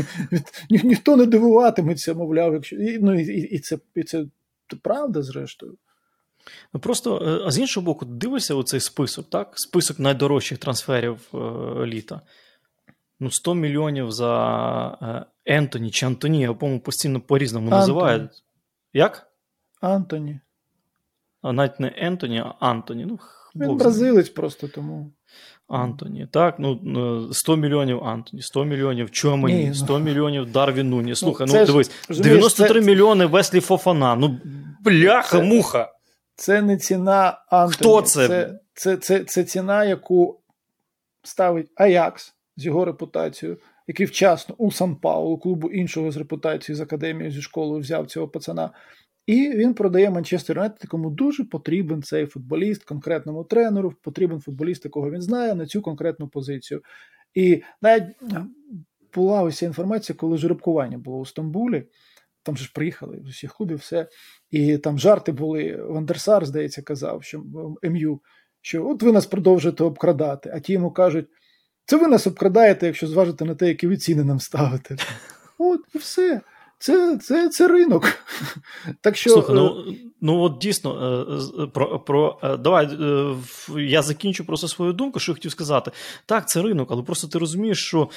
[0.70, 4.24] Ні, ніхто не дивуватиметься, мовляв, якщо ну, і, і, це і це
[4.82, 5.76] правда, зрештою.
[6.74, 9.52] Ну Просто, е, а з іншого боку, дивишся у цей список, так?
[9.54, 11.38] Список найдорожчих трансферів е,
[11.86, 12.20] літа.
[13.20, 17.80] Ну, 100 мільйонів за е, Ентоні чи Антоні, його, по-моєму, постійно по-різному Антоні.
[17.80, 18.44] називають.
[18.92, 19.26] Як?
[19.80, 20.40] Антоні.
[21.42, 23.06] А навіть не Ентоні, а Антоні.
[23.06, 23.18] Ну,
[23.54, 25.12] Він бразилець просто тому.
[25.68, 30.04] Антоні, так, ну 100 мільйонів Антоні, 100 мільйонів Чомені, 100 ну...
[30.04, 31.08] мільйонів Дарвін Нуні.
[31.08, 32.86] Ну, Слухай, ну, ну дивись, 93 це...
[32.86, 34.14] мільйони Веслі Фофана.
[34.14, 34.40] Ну,
[34.80, 35.44] бляха, це...
[35.44, 35.92] муха.
[36.36, 37.74] Це не ціна Антоні.
[37.74, 38.28] Хто це?
[38.28, 40.40] Це, це, це, це ціна, яку
[41.22, 46.80] ставить Аякс з його репутацією, який вчасно у Сан Паулу, клубу іншого з репутацією з
[46.80, 48.70] академією зі школою взяв цього пацана.
[49.26, 55.10] І він продає Манчестер Юнайтед, якому дуже потрібен цей футболіст, конкретному тренеру, потрібен футболіст, якого
[55.10, 56.82] він знає на цю конкретну позицію.
[57.34, 58.04] І навіть
[59.14, 61.84] була ось інформація, коли жеребкування було у Стамбулі.
[62.42, 64.08] Там же ж приїхали з усіх клубів, все.
[64.50, 65.76] І там жарти були.
[65.76, 67.44] Вандерсар, здається, казав, що
[67.82, 68.20] МЮ,
[68.60, 70.50] що от ви нас продовжуєте обкрадати.
[70.54, 71.28] А ті йому кажуть,
[71.86, 74.96] це ви нас обкрадаєте, якщо зважите на те, які ви ціни нам ставите.
[75.58, 76.40] От і все.
[76.78, 78.04] це це, це ринок.
[79.00, 79.30] Так що...
[79.30, 79.84] Слухай, ну
[80.20, 82.98] ну от дійсно про про давай
[83.78, 85.90] я закінчу просто свою думку, що я хотів сказати.
[86.26, 88.08] Так, це ринок, але просто ти розумієш, що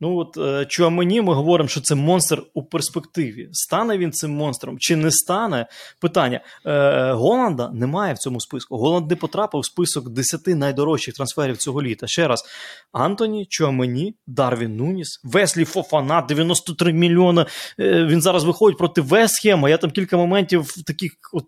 [0.00, 0.36] Ну от
[0.80, 3.48] е, мені ми говоримо, що це монстр у перспективі.
[3.52, 5.66] Стане він цим монстром чи не стане?
[6.00, 8.76] Питання Е, Голланда немає в цьому списку.
[8.76, 12.06] Голланд не потрапив в список 10 найдорожчих трансферів цього літа.
[12.06, 12.44] Ще раз:
[12.92, 17.46] Антоні, Чуамені, Дарвін Нуніс, Веслі Фофана, 93 мільйони.
[17.80, 19.68] Е, він зараз виходить проти Весхема.
[19.68, 21.44] Я там кілька моментів таких от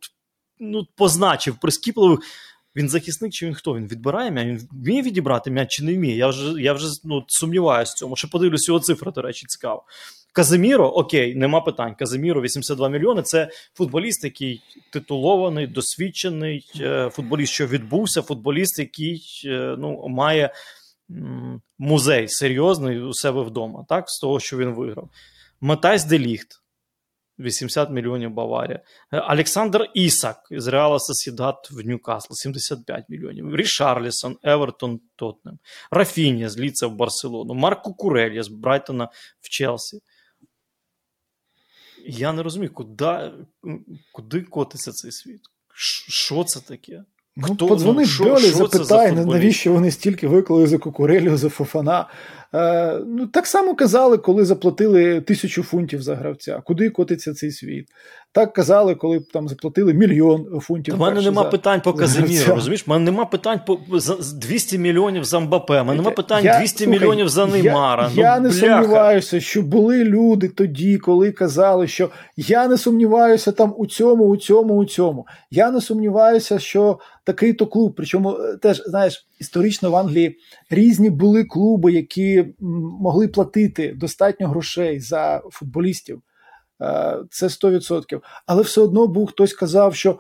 [0.61, 2.20] ну, позначив прискіпливих.
[2.76, 3.74] Він захисник чи він хто?
[3.74, 4.46] Він відбирає м'яч?
[4.46, 6.16] Він вміє відібрати м'яч чи не вміє?
[6.16, 8.16] Я вже я вже ну, сумніваюся в цьому.
[8.16, 9.84] Ще подивлюсь його цифри, до речі, цікаво.
[10.32, 11.94] Каземіро, окей, нема питань.
[11.94, 13.22] Каземіро 82 мільйони.
[13.22, 14.62] Це футболіст, який
[14.92, 20.54] титулований, досвідчений, е, футболіст, що відбувся, футболіст, який е, ну, має
[21.78, 25.10] музей серйозний у себе вдома, так, з того, що він виграв.
[25.61, 26.62] Матейс Де Ліхт.
[27.39, 28.80] 80 мільйонів Баварія.
[29.12, 33.57] Е, Олександр Ісак з Реала Сосьєдад в Ньюкасл 75 мільйонів.
[33.57, 35.59] Рішарлісон, Евертон, Тоттенгем.
[35.91, 37.55] Рафінія з Ліца в Барселону.
[37.55, 39.09] Марко Курелья з Брайтона
[39.41, 40.01] в Челсі.
[42.09, 43.32] Я не розумію, куди
[44.12, 45.41] куди котиться цей світ?
[46.09, 47.05] Що це таке?
[47.37, 52.09] Ну, Хто, подзвони ну, Бьолі, запитай, навіщо вони стільки виклали за Кукурелю, за Фофана.
[52.57, 56.62] Е, ну, Так само казали, коли заплатили тисячу фунтів за гравця.
[56.64, 57.88] Куди котиться цей світ?
[58.32, 60.94] Так казали, коли там заплатили мільйон фунтів.
[60.94, 62.84] У мене нема за, питань по Казиміру, розумієш?
[62.86, 63.78] У мене нема питань по
[64.34, 68.11] 200 мільйонів за Мбапе, у мене нема питань я, 200 слухай, мільйонів за Неймара.
[68.14, 68.82] Я, я ну, не бляха.
[68.82, 74.36] сумніваюся, що були люди тоді, коли казали, що я не сумніваюся там у цьому, у
[74.36, 75.26] цьому, у цьому.
[75.50, 77.94] Я не сумніваюся, що такий то клуб.
[77.96, 80.39] Причому е, теж, знаєш, історично в Англії
[80.70, 82.55] різні були клуби, які
[83.01, 86.22] могли платити достатньо грошей за футболістів.
[86.82, 88.20] Е, це 100%.
[88.47, 90.18] Але все одно був хтось казав, що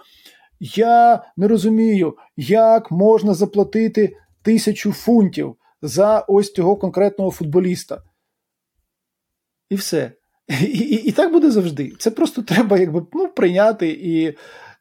[0.60, 8.02] я не розумію, як можна заплатити тисячу фунтів за ось цього конкретного футболіста.
[9.70, 10.12] І все.
[10.48, 11.92] І і, і так буде завжди.
[11.98, 14.36] Це просто треба якби, ну, прийняти і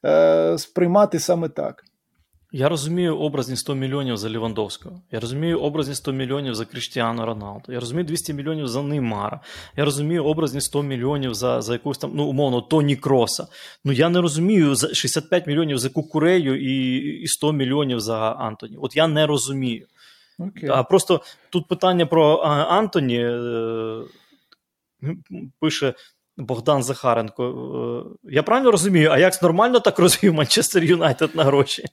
[0.05, 1.84] е, сприймати саме так.
[2.57, 5.01] Я розумію образні 100 мільйонів за Лівандовського.
[5.11, 7.71] Я розумію образні 100 мільйонів за Кріштіану Роналду.
[7.71, 9.39] Я розумію 200 мільйонів за Неймара.
[9.77, 13.47] Я розумію образні 100 мільйонів за за якусь там, ну, умовно, Тоні Кроса.
[13.85, 18.77] Ну я не розумію за 65 мільйонів за Кукурею і і 100 мільйонів за Антоні.
[18.81, 19.87] От я не розумію.
[20.39, 20.71] Okay.
[20.71, 22.37] А просто тут питання про
[22.69, 24.01] Антоні е,
[25.59, 25.93] пише.
[26.37, 27.43] Богдан Захаренко.
[28.23, 31.85] Е, я правильно розумію, а як нормально так розвів Манчестер Юнайтед на гроші?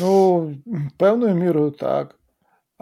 [0.00, 0.50] Ну,
[0.98, 2.14] певною мірою так.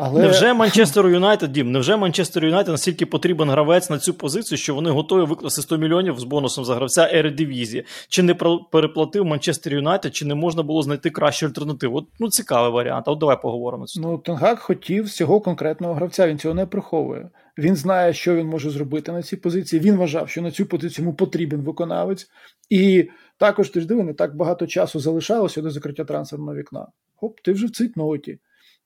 [0.03, 0.23] Але...
[0.23, 4.91] Невже Манчестер Юнайтед, Дім, невже Манчестер Юнайтед настільки потрібен гравець на цю позицію, що вони
[4.91, 7.85] готові викласти 100 мільйонів з бонусом за гравця Ередивізії?
[8.09, 8.35] Чи не
[8.73, 11.99] переплатив Манчестер Юнайтед, чи не можна було знайти кращу альтернативу?
[11.99, 13.09] От, Ну, цікавий варіант.
[13.09, 13.85] От давай поговоримо.
[13.97, 17.29] Ну, Тенгак хотів цього конкретного гравця, він цього не приховує.
[17.59, 19.81] Він знає, що він може зробити на цій позиції.
[19.81, 22.27] Він вважав, що на цю позицію йому потрібен виконавець.
[22.71, 23.09] І
[23.41, 26.87] також ти ж диви, не так багато часу залишалося до закриття трансферного вікна.
[27.17, 28.39] Хоп, ти вже в цитноті.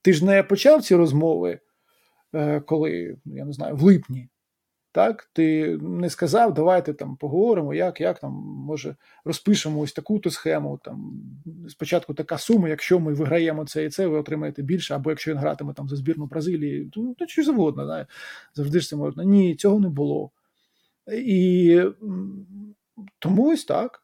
[0.03, 1.59] Ти ж не почав ці розмови,
[2.35, 4.29] е, коли, я не знаю, в липні.
[4.93, 8.33] Так, ти не сказав, давайте там поговоримо, як як там,
[8.67, 10.81] може, розпишемо ось таку-то схему.
[10.85, 11.21] Там
[11.69, 15.39] Спочатку така сума, якщо ми виграємо це і це, ви отримаєте більше, або якщо він
[15.39, 18.07] гратиме там за збірну Бразилії, то, то що завгодно, знає.
[18.55, 19.25] завжди ж це можна.
[19.25, 20.31] Ні, цього не було.
[21.13, 21.81] І
[23.19, 24.03] тому ось так.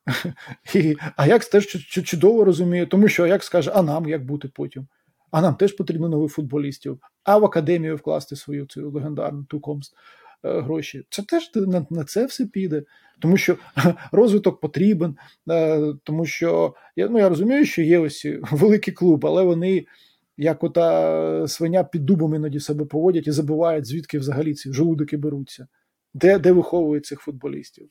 [0.74, 4.88] І Аякс теж чудово розуміє, тому що Аякс скаже, а нам як бути потім?
[5.30, 9.94] А нам теж потрібно нових футболістів, а в академію вкласти свою цю легендарну тукомст
[10.42, 11.04] гроші.
[11.10, 12.82] Це теж на, на це все піде,
[13.20, 13.56] тому що
[14.12, 15.16] розвиток потрібен,
[15.50, 19.86] е, тому що ну, я розумію, що є ось великий клуб, але вони.
[20.36, 25.66] Як ота свиня під дубом іноді себе поводять і забувають, звідки взагалі ці жолудики беруться,
[26.14, 27.88] де де виховують цих футболістів.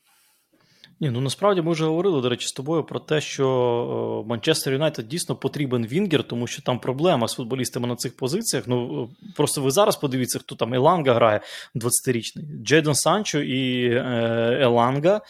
[1.02, 5.08] Ні, ну насправді ми вже говорили, до речі, з тобою про те, що Манчестер Юнайтед
[5.08, 8.64] дійсно потрібен вінгер, тому що там проблема з футболістами на цих позиціях.
[8.66, 11.40] Ну просто ви зараз подивіться, хто там Еланга грає
[11.74, 12.62] 20-річний.
[12.64, 15.20] Джейдон Санчо і е, Еланга.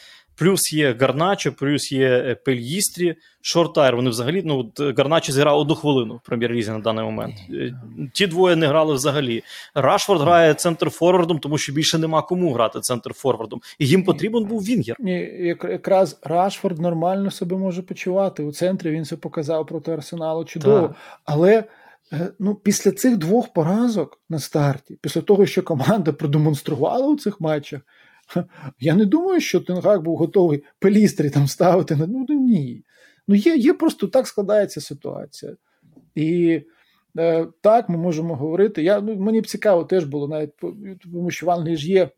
[0.40, 3.96] Плюс є Гарначо, плюс є е, Пеллістрі, Шортайр.
[3.96, 7.34] Вони взагалі ну, Гарначо зіграв одну хвилину в прем'єр-лізі на даний момент.
[7.50, 7.74] Е,
[8.12, 9.42] ті двоє не грали взагалі.
[9.74, 13.60] Рашфорд грає центр форвардом, тому що більше нема кому грати центр форвардом.
[13.78, 14.96] І їм потрібен був Вінгер.
[14.98, 18.42] Ні, якраз Рашфорд нормально себе може почувати.
[18.42, 20.88] У центрі він це показав проти Арсеналу чудово.
[20.88, 20.96] Так.
[21.24, 21.64] Але.
[22.12, 27.40] Е, ну, після цих двох поразок на старті, після того, що команда продемонструвала у цих
[27.40, 27.80] матчах,
[28.80, 31.96] Я не думаю, що Тенгак був готовий пелістрі там ставити.
[31.96, 32.84] Ну, ну ні.
[33.28, 35.56] Ну, є, є просто так складається ситуація.
[36.14, 36.60] І
[37.18, 38.82] е, так ми можемо говорити.
[38.82, 40.56] Я, ну, Мені б цікаво теж було, навіть
[41.02, 42.10] тому що в Англії ж є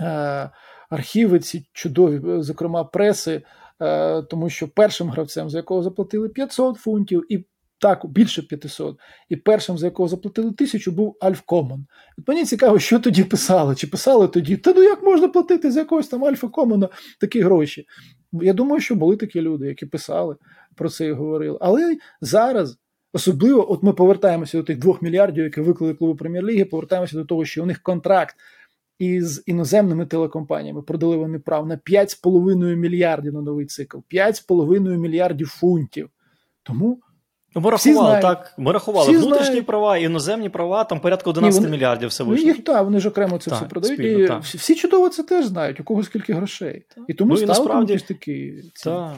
[0.00, 0.50] е,
[0.90, 3.42] архіви, ці чудові, зокрема, преси,
[3.82, 7.44] е, тому що першим гравцем, за якого заплатили 500 фунтів, і
[7.78, 8.98] так, більше 500,
[9.28, 11.86] і першим, за якого заплатили тисячу, був Альф Комон.
[12.18, 13.74] От мені цікаво, що тоді писали.
[13.74, 16.88] Чи писали тоді, та ну як можна платити за якогось там Альфа Комона
[17.20, 17.86] такі гроші?
[18.32, 20.36] Я думаю, що були такі люди, які писали
[20.74, 21.58] про це і говорили.
[21.60, 22.78] Але зараз.
[23.16, 27.44] Особливо, от ми повертаємося до тих двох мільярдів, які виклали клубу прем'єр-ліги, повертаємося до того,
[27.44, 28.36] що у них контракт
[28.98, 36.10] із іноземними телекомпаніями продали вони прав на 5,5 мільярдів на новий цикл, 5,5 мільярдів фунтів.
[36.62, 37.00] Тому
[37.54, 38.54] ми рахували так.
[38.58, 39.66] Ми рахували Всі внутрішні знають.
[39.66, 42.46] права, іноземні права, там порядку 11 Ні, вони, мільярдів все вийшло.
[42.46, 43.98] Ну, їх так, вони ж окремо це так, все продають.
[43.98, 44.42] Спільно, і так.
[44.42, 46.86] Всі чудово це теж знають, у кого скільки грошей.
[46.94, 47.04] Так.
[47.08, 48.54] І тому ну, ставили насправді, такі.
[48.84, 49.12] Так.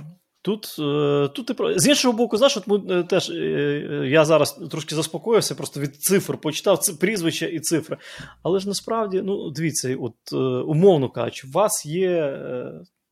[0.47, 4.53] Тут е, тут і з іншого боку, знаєш, от ми е, теж е, я зараз
[4.71, 7.97] трошки заспокоївся, просто від цифр почитав це прізвища і цифри.
[8.43, 10.33] Але ж насправді, ну дивіться, от
[10.67, 12.39] умовно кажучи, у вас є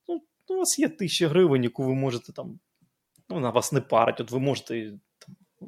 [0.08, 2.58] ну, у вас є тисяча гривень, яку ви можете там.
[3.30, 4.92] Ну, на вас не парить, от ви можете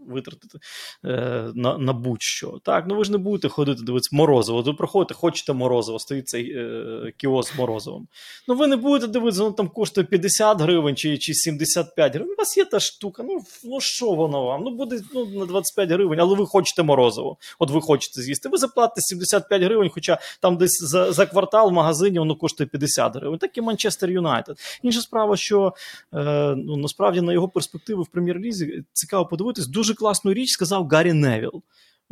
[0.09, 0.59] витратити
[1.05, 2.61] е, на на будь-що.
[2.63, 4.63] Так, ну ви ж не будете ходити дивитися морозиво.
[4.63, 8.09] Ви приходите, хочете морозиво, стоїть цей е, кіоск з морозивом.
[8.49, 12.33] Ну ви не будете дивитися, воно там коштує 50 гривень чи чи 75 гривень.
[12.33, 13.23] У вас є та штука.
[13.23, 14.63] Ну ну що воно вам?
[14.65, 17.37] Ну буде ну, на 25 гривень, але ви хочете морозиво.
[17.59, 18.49] От ви хочете з'їсти.
[18.49, 23.17] Ви заплатите 75 гривень, хоча там десь за за квартал в магазині воно коштує 50
[23.17, 23.39] гривень.
[23.39, 24.59] Так і Манчестер Юнайтед.
[24.83, 25.75] Інша справа, що
[26.15, 29.67] е, ну насправді на його перспективи в прем'єр-лізі цікаво подивитись.
[29.67, 31.63] Дуже класну річ сказав Гаррі Невіл,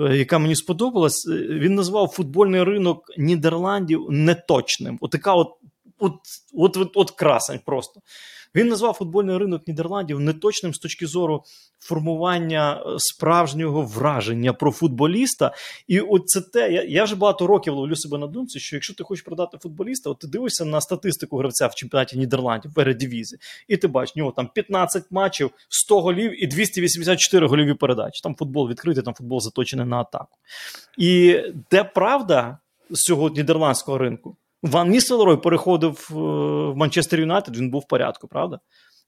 [0.01, 1.29] е, яка мені сподобалась.
[1.29, 4.99] Е, він назвав футбольний ринок Нідерландів неточним.
[5.01, 5.49] Отака от,
[5.99, 6.13] от,
[6.55, 8.01] от, от, от красень просто.
[8.55, 11.45] Він назвав футбольний ринок Нідерландів неточним з точки зору
[11.79, 15.55] формування е, справжнього враження про футболіста.
[15.89, 18.95] І от це те, я я вже багато років ловлю себе на думці, що якщо
[18.95, 23.37] ти хочеш продати футболіста, от ти дивишся на статистику гравця в чемпіонаті Нідерландів в Ередивізі,
[23.69, 28.21] і ти бачиш, нього там 15 матчів, 100 голів і 284 голіві передачі.
[28.23, 30.39] Там футбол відкритий, там футбол заточений на атаку.
[30.99, 31.41] І
[31.71, 32.59] де правда
[32.91, 34.37] з цього нідерландського ринку?
[34.65, 38.59] Ван Ністелрой переходив е, в Манчестер Юнайтед, він був в порядку, правда?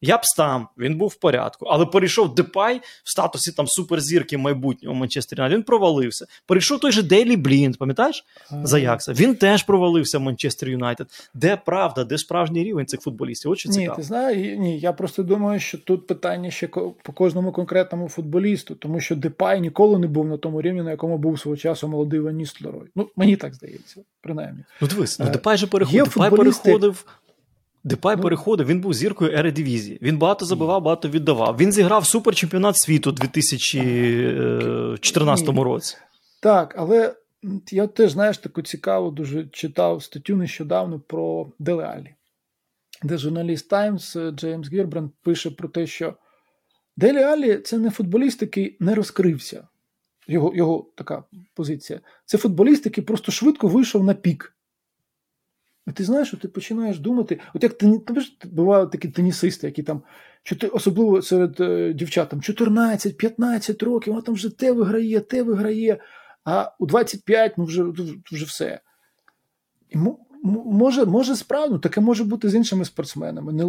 [0.01, 1.67] Я б стам, він був в порядку.
[1.67, 6.27] Але перейшов Депай в статусі там суперзірки майбутнього Манчестер Юнайтед, Він провалився.
[6.47, 8.25] Перейшов той же Дейлі Блінд, пам'ятаєш?
[8.63, 9.13] За Якса.
[9.13, 11.07] Він теж провалився в Манчестер Юнайтед.
[11.35, 13.51] Де правда, де справжній рівень цих футболістів?
[13.51, 16.67] От що Ні, ти знаєш, ні, я просто думаю, що тут питання ще
[17.03, 21.19] по кожному конкретному футболісту, тому що Депай ніколи не був на тому рівні, на якому
[21.19, 22.89] був свого часу молодий Ван Ністлерой.
[22.95, 24.65] Ну, мені так здається, принаймні.
[24.81, 26.05] Ну, дивись, ну Депай же переходив.
[26.05, 27.05] Депай переходив
[27.87, 29.99] Депай ну, переходив, він був зіркою Ередивізії.
[30.03, 31.57] Він багато забивав, багато віддавав.
[31.57, 35.97] Він зіграв суперчемпіонат світу у 2014 році.
[36.43, 37.15] Так, але
[37.71, 42.15] я теж, знаєш, таку цікаву, дуже читав статтю нещодавно про Делеалі,
[43.03, 46.15] де журналіст Таймс Джеймс Гірбранд пише про те, що
[46.97, 49.69] Делі Алі це не футболіст, який не розкрився.
[50.29, 51.25] Його його така
[51.55, 52.01] позиція.
[52.25, 54.56] Це футболіст, який просто швидко вийшов на пік.
[55.87, 58.01] І ти знаєш, що ти починаєш думати, от як ти
[58.45, 60.03] бувають такі тенісисти, які там,
[60.73, 65.99] особливо серед е, дівчат, там 14-15 років, вона там вже те виграє, те виграє,
[66.45, 67.85] а у 25 ну вже
[68.33, 68.81] вже все.
[69.91, 69.99] І
[70.65, 73.65] Може, може справді, ну, таке може бути з іншими спортсменами.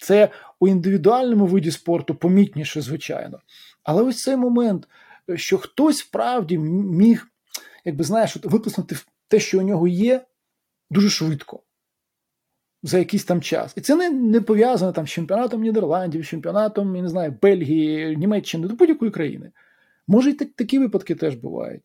[0.00, 0.30] Це
[0.60, 3.40] у індивідуальному виді спорту помітніше, звичайно.
[3.82, 4.88] Але ось цей момент,
[5.34, 7.26] що хтось справді міг,
[7.84, 8.96] якби знаєш, виплеснути
[9.28, 10.24] те, що у нього є,
[10.90, 11.62] дуже швидко.
[12.82, 13.72] За якийсь там час.
[13.76, 18.68] І це не не пов'язано там з чемпіонатом Нідерландів, чемпіонатом, я не знаю, Бельгії, Німеччини,
[18.68, 19.52] до будь-якої країни.
[20.06, 21.82] Може, і так, такі випадки теж бувають.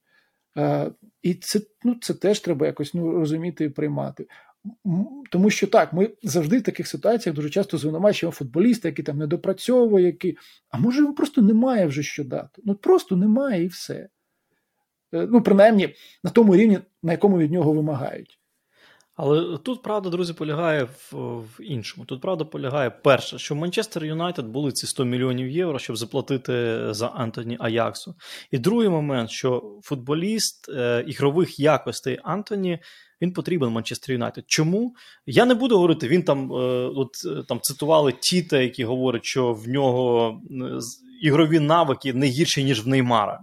[0.57, 0.91] Е,
[1.21, 4.27] І це ну, це теж треба якось ну, розуміти і приймати.
[5.31, 9.27] Тому що так, ми завжди в таких ситуаціях дуже часто звинувачуємо футболіста, який там не
[9.27, 10.37] допрацьовує, який.
[10.69, 12.61] А може, йому просто немає вже що дати.
[12.65, 14.09] Ну просто немає і все.
[15.13, 18.39] Е, ну, принаймні, на тому рівні, на якому від нього вимагають.
[19.15, 22.05] Але тут правда, друзі, полягає в, в іншому.
[22.05, 26.79] Тут правда полягає перше, що в Манчестер Юнайтед були ці 100 мільйонів євро, щоб заплатити
[26.93, 28.15] за Антоні Аяксу.
[28.51, 32.79] І другий момент, що футболіст е, ігрових якостей Антоні.
[33.21, 34.43] Він потрібен Манчестер Юнайтед.
[34.47, 34.95] Чому?
[35.25, 36.55] Я не буду говорити, він там е,
[36.95, 40.41] от, е, там цитували Тіта, які говорять, що в нього
[41.21, 43.39] ігрові навики не гірші, ніж в Неймара.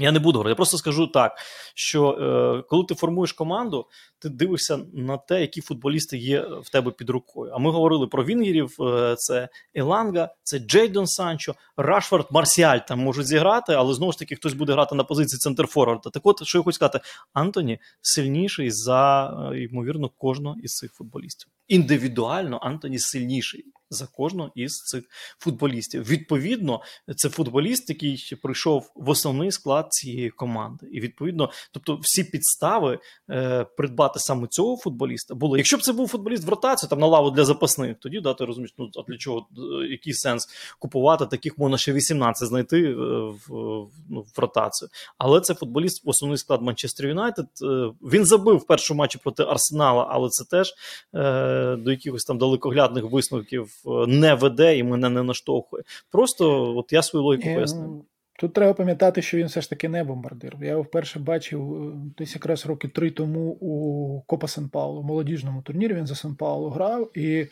[0.00, 1.38] Я не буду говорити, я просто скажу так,
[1.74, 3.86] що е, коли ти формуєш команду,
[4.18, 7.52] ти дивишся на те, які футболісти є в тебе під рукою.
[7.54, 13.26] А ми говорили про Вінгерів: е, це Еланга, це Джейдон Санчо, Рашфорд, Марсіаль там можуть
[13.26, 16.10] зіграти, але знову ж таки хтось буде грати на позиції центрфорварда.
[16.10, 17.00] Так от, що я хочу сказати,
[17.32, 21.48] Антоні сильніший за, е, ймовірно, кожного із цих футболістів.
[21.68, 25.04] Індивідуально Антоні сильніший за кожного із цих
[25.38, 26.08] футболістів.
[26.08, 26.80] Відповідно,
[27.16, 30.86] це футболіст, який прийшов в основний склад цієї команди.
[30.92, 32.98] І відповідно, тобто, всі підстави
[33.30, 35.56] е, придбати саме цього футболіста було.
[35.56, 38.44] Якщо б це був футболіст в ротацію, там на лаву для запасних, тоді да, ти
[38.44, 42.94] розумієш, ну а для чого е, який сенс купувати таких можна ще 18 знайти е,
[42.94, 44.88] в, в, ну, в ротацію.
[45.18, 47.46] Але це футболіст в основний склад Манчестер Юнайтед.
[47.62, 50.74] Е, він забив в першому матчі проти Арсенала, але це теж
[51.14, 53.77] е, до якихось там далекоглядних висновків
[54.08, 55.82] не веде і мене не наштовхує.
[56.10, 58.04] Просто от я свою логіку пояснив.
[58.38, 60.56] Тут треба пам'ятати, що він все ж таки не бомбардир.
[60.60, 65.94] Я його вперше бачив десь якраз роки три тому у Копа Сан Паулу, молодіжному турнірі.
[65.94, 67.46] Він за Сан Паулу грав, і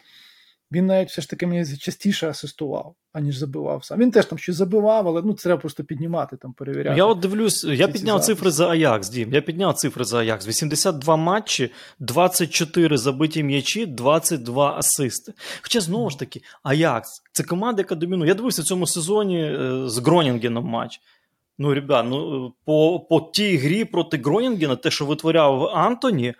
[0.72, 3.98] він навіть все ж таки мені частіше асистував, аніж забивав сам.
[3.98, 6.98] Він теж там щось забивав, але ну це треба просто піднімати, там перевіряти.
[6.98, 9.32] Я от дивлюсь, я підняв цифри за Аякс, Дім.
[9.32, 10.48] Я підняв цифри за Аякс.
[10.48, 15.32] 82 матчі, 24 забиті м'ячі, 22 асисти.
[15.62, 18.28] Хоча знову ж таки, Аякс це команда, яка домінує.
[18.28, 21.00] Я дивився в цьому сезоні е, з Гронінгеном матч.
[21.58, 26.34] Ну, ребят, ну по по тій грі проти Гронінгена, те, що витворяв Антоні,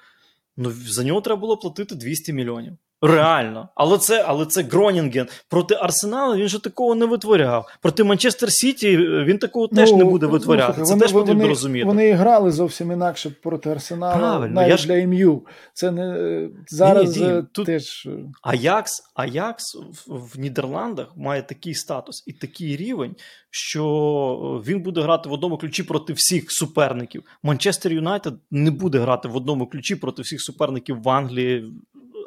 [0.57, 2.73] ну за нього треба було платити 200 мільйонів.
[3.03, 5.27] Реально, але це але це Гронінген.
[5.49, 7.67] Проти Арсенала він же такого не витворяв.
[7.83, 10.73] Проти Манчестер Сіті він такого теж ну, не буде витворяти.
[10.73, 11.87] Слухай, це вони, теж потрібно вони, розуміти.
[11.87, 14.87] Вони грали зовсім інакше проти Арсенала, Правильно, навіть я ж...
[14.87, 15.43] для ім'ю.
[15.75, 18.09] Це не зараз ні, ні, тут теж.
[18.43, 23.15] Аякс, Аякс в, в Нідерландах має такий статус і такий рівень,
[23.51, 27.25] що він буде грати в одному ключі проти всіх суперників.
[27.43, 31.73] Манчестер Юнайтед не буде грати в одному ключі проти всіх суперників в Англії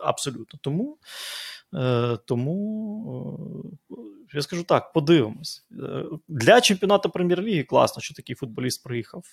[0.04, 0.60] абсолютно.
[0.62, 0.98] Тому,
[1.76, 3.96] е, тому е,
[4.34, 5.66] я скажу так, подивимось.
[5.72, 9.24] Е, для чемпіонату прем'єр-ліги класно, що такий футболіст приїхав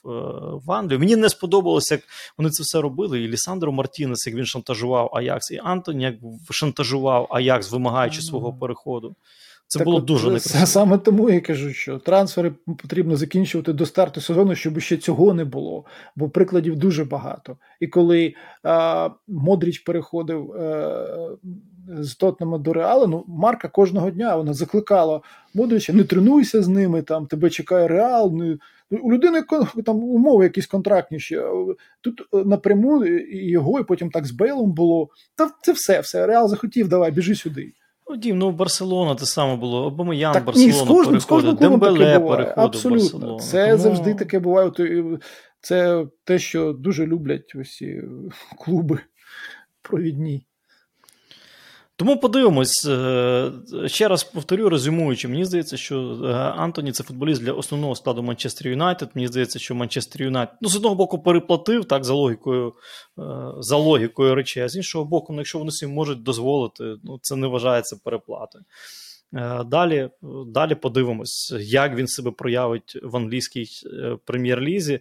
[0.66, 0.98] в Англію.
[0.98, 2.02] Мені не сподобалося, як
[2.38, 3.22] вони це все робили.
[3.22, 6.14] І Лісандро Мартінес, як він шантажував Аякс, і Антоні, як
[6.50, 9.16] шантажував Аякс, вимагаючи свого переходу.
[9.68, 10.66] Це так було от, дуже некрасиво.
[10.66, 12.52] Саме тому я кажу, що трансфери
[12.82, 15.84] потрібно закінчувати до старту сезону, щоб ще цього не було,
[16.16, 17.56] бо прикладів дуже багато.
[17.80, 24.36] І коли а, Модріч переходив а, е, з Тотнема до Реалу, ну Марка кожного дня
[24.36, 25.20] вона закликала
[25.54, 28.36] Модріча, не тренуйся з ними, там тебе чекає Реал.
[28.36, 28.58] Не...
[28.90, 29.44] У людини
[29.86, 31.40] там умови якісь контрактніші.
[32.00, 35.08] Тут е, напряму його, і потім так з Бейлом було.
[35.34, 36.26] Та це все, все.
[36.26, 37.72] Реал захотів, давай, біжи сюди.
[38.08, 39.86] Ну, Дім, ну Барселона те саме було.
[39.86, 43.00] Обомиян так, Барселона ні, переходить, Дембеле переходив Абсолютно.
[43.18, 43.38] Барселона.
[43.42, 43.78] Це Тому...
[43.78, 44.72] завжди таке буває.
[45.60, 48.02] Це те, що дуже люблять усі
[48.58, 48.98] клуби
[49.82, 50.46] провідні.
[51.98, 53.52] Тому подивимось, е,
[53.86, 58.68] ще раз повторю, резюмуючи, мені здається, що е, Антоні це футболіст для основного складу Манчестер
[58.68, 59.10] Юнайтед.
[59.14, 62.74] Мені здається, що Манчестер Юнайтед ну, з одного боку переплатив так, за логікою
[63.18, 63.22] е,
[63.60, 67.36] за логікою речей, а з іншого боку, ну, якщо вони собі можуть дозволити, ну, це
[67.36, 68.64] не вважається переплатою.
[69.66, 70.10] Далі
[70.46, 73.66] далі подивимось, як він себе проявить в англійській
[74.24, 75.00] прем'єр-лізі.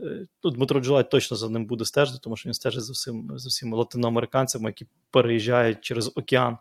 [0.00, 3.30] Е, ну, Дмитро Джулай точно за ним буде стежити, тому що він стежить за всім,
[3.34, 6.58] за всіма латиноамериканцями, які переїжджають через океан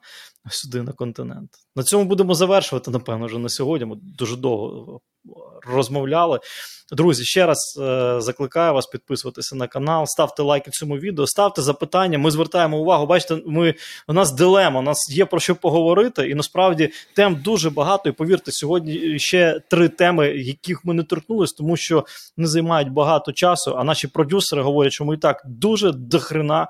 [0.49, 1.49] сюди на континент.
[1.75, 3.85] На цьому будемо завершувати, напевно, вже на сьогодні.
[3.85, 5.01] Ми дуже довго
[5.67, 6.39] розмовляли.
[6.91, 12.17] Друзі, ще раз е, закликаю вас підписуватися на канал, ставте лайки цьому відео, ставте запитання.
[12.17, 13.05] Ми звертаємо увагу.
[13.05, 13.73] Бачите, ми
[14.07, 18.09] у нас дилема, у нас є про що поговорити, і насправді тем дуже багато.
[18.09, 22.05] І повірте, сьогодні ще три теми, яких ми не торкнулись, тому що
[22.37, 23.75] не займають багато часу.
[23.77, 26.67] А наші продюсери говорять, що ми і так дуже дохрена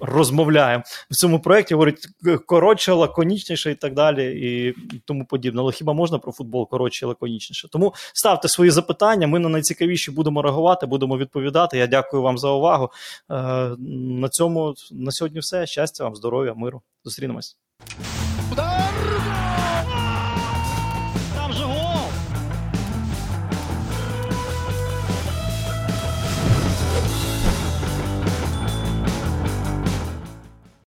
[0.00, 2.08] розмовляємо в цьому проєкті, говорить
[2.46, 4.74] коротше, лаконічніше і так далі, і
[5.04, 5.60] тому подібне.
[5.60, 7.68] Але хіба можна про футбол коротше лаконічніше?
[7.68, 9.26] Тому ставте свої запитання.
[9.26, 11.78] Ми на найцікавіші будемо реагувати, будемо відповідати.
[11.78, 12.90] Я дякую вам за увагу.
[13.30, 13.34] Е,
[13.78, 15.66] на цьому на сьогодні все.
[15.66, 16.82] Щастя вам, здоров'я, миру.
[17.04, 17.56] Зустрінемось.